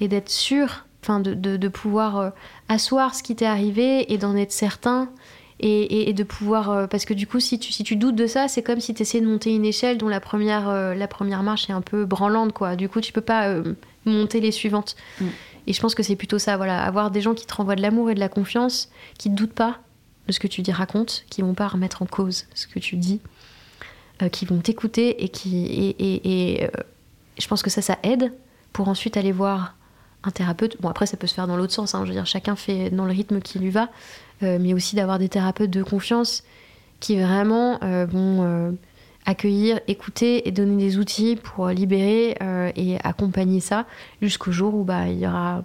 [0.00, 2.30] Et d'être sûr, enfin de, de, pouvoir euh,
[2.68, 5.08] asseoir ce qui t'est arrivé et d'en être certain
[5.60, 8.48] et, de pouvoir euh, parce que du coup si tu, si tu doutes de ça
[8.48, 11.42] c'est comme si tu essayais de monter une échelle dont la première euh, la première
[11.42, 12.76] marche est un peu branlante quoi.
[12.76, 13.74] Du coup tu peux pas euh,
[14.04, 14.96] monter les suivantes.
[15.20, 15.26] Mm.
[15.66, 16.82] et je pense que c'est plutôt ça voilà.
[16.82, 19.54] Avoir des gens qui te renvoient de l'amour et de la confiance qui ne doutent
[19.54, 19.78] pas
[20.26, 22.96] de ce que tu dis racontes qui vont pas remettre en cause ce que tu
[22.96, 23.20] dis
[24.30, 26.70] qui vont t'écouter et qui et, et
[27.38, 28.32] je pense que ça ça aide
[28.72, 29.74] pour ensuite aller voir
[30.24, 30.80] un thérapeute.
[30.80, 31.94] Bon, après, ça peut se faire dans l'autre sens.
[31.94, 32.02] Hein.
[32.04, 33.88] Je veux dire, chacun fait dans le rythme qui lui va.
[34.42, 36.42] Euh, mais aussi d'avoir des thérapeutes de confiance
[37.00, 38.70] qui vraiment euh, vont euh,
[39.24, 42.36] accueillir, écouter et donner des outils pour libérer
[42.74, 43.86] et accompagner ça
[44.20, 45.62] jusqu'au jour où bah, il y aura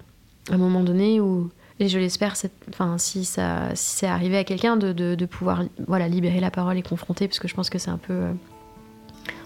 [0.52, 1.50] un moment donné où,
[1.80, 2.36] et je l'espère,
[2.70, 6.78] enfin, si, ça, si c'est arrivé à quelqu'un, de, de, pouvoir voilà, libérer la parole
[6.78, 8.28] et confronter, parce que je pense que c'est un peu,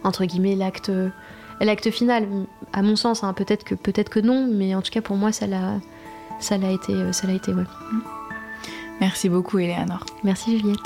[0.04, 0.92] entre guillemets, l'acte
[1.66, 2.28] l'acte final,
[2.74, 5.32] à mon sens, hein, peut-être que peut-être que non, mais en tout cas pour moi
[5.32, 5.80] ça l'a
[6.40, 7.64] ça l'a été ça l'a été ouais.
[9.02, 10.06] Merci beaucoup, Eleanor.
[10.24, 10.78] Merci, Juliette.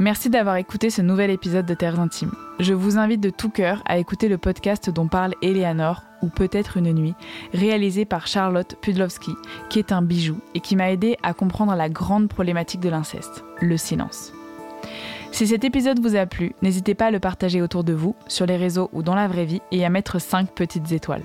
[0.00, 2.32] Merci d'avoir écouté ce nouvel épisode de Terres Intimes.
[2.58, 6.76] Je vous invite de tout cœur à écouter le podcast dont parle Eleanor, ou peut-être
[6.76, 7.14] une nuit,
[7.52, 9.30] réalisé par Charlotte Pudlowski,
[9.70, 13.44] qui est un bijou et qui m'a aidé à comprendre la grande problématique de l'inceste,
[13.60, 14.32] le silence.
[15.34, 18.46] Si cet épisode vous a plu, n'hésitez pas à le partager autour de vous, sur
[18.46, 21.24] les réseaux ou dans la vraie vie, et à mettre 5 petites étoiles.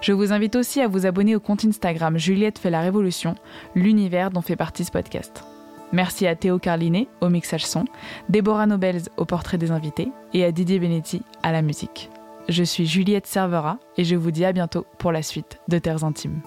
[0.00, 3.34] Je vous invite aussi à vous abonner au compte Instagram Juliette fait la révolution,
[3.74, 5.42] l'univers dont fait partie ce podcast.
[5.90, 7.84] Merci à Théo Carlinet au mixage son,
[8.28, 12.10] Déborah Nobels au portrait des invités et à Didier Benetti à la musique.
[12.48, 16.04] Je suis Juliette Servera et je vous dis à bientôt pour la suite de Terres
[16.04, 16.42] Intimes.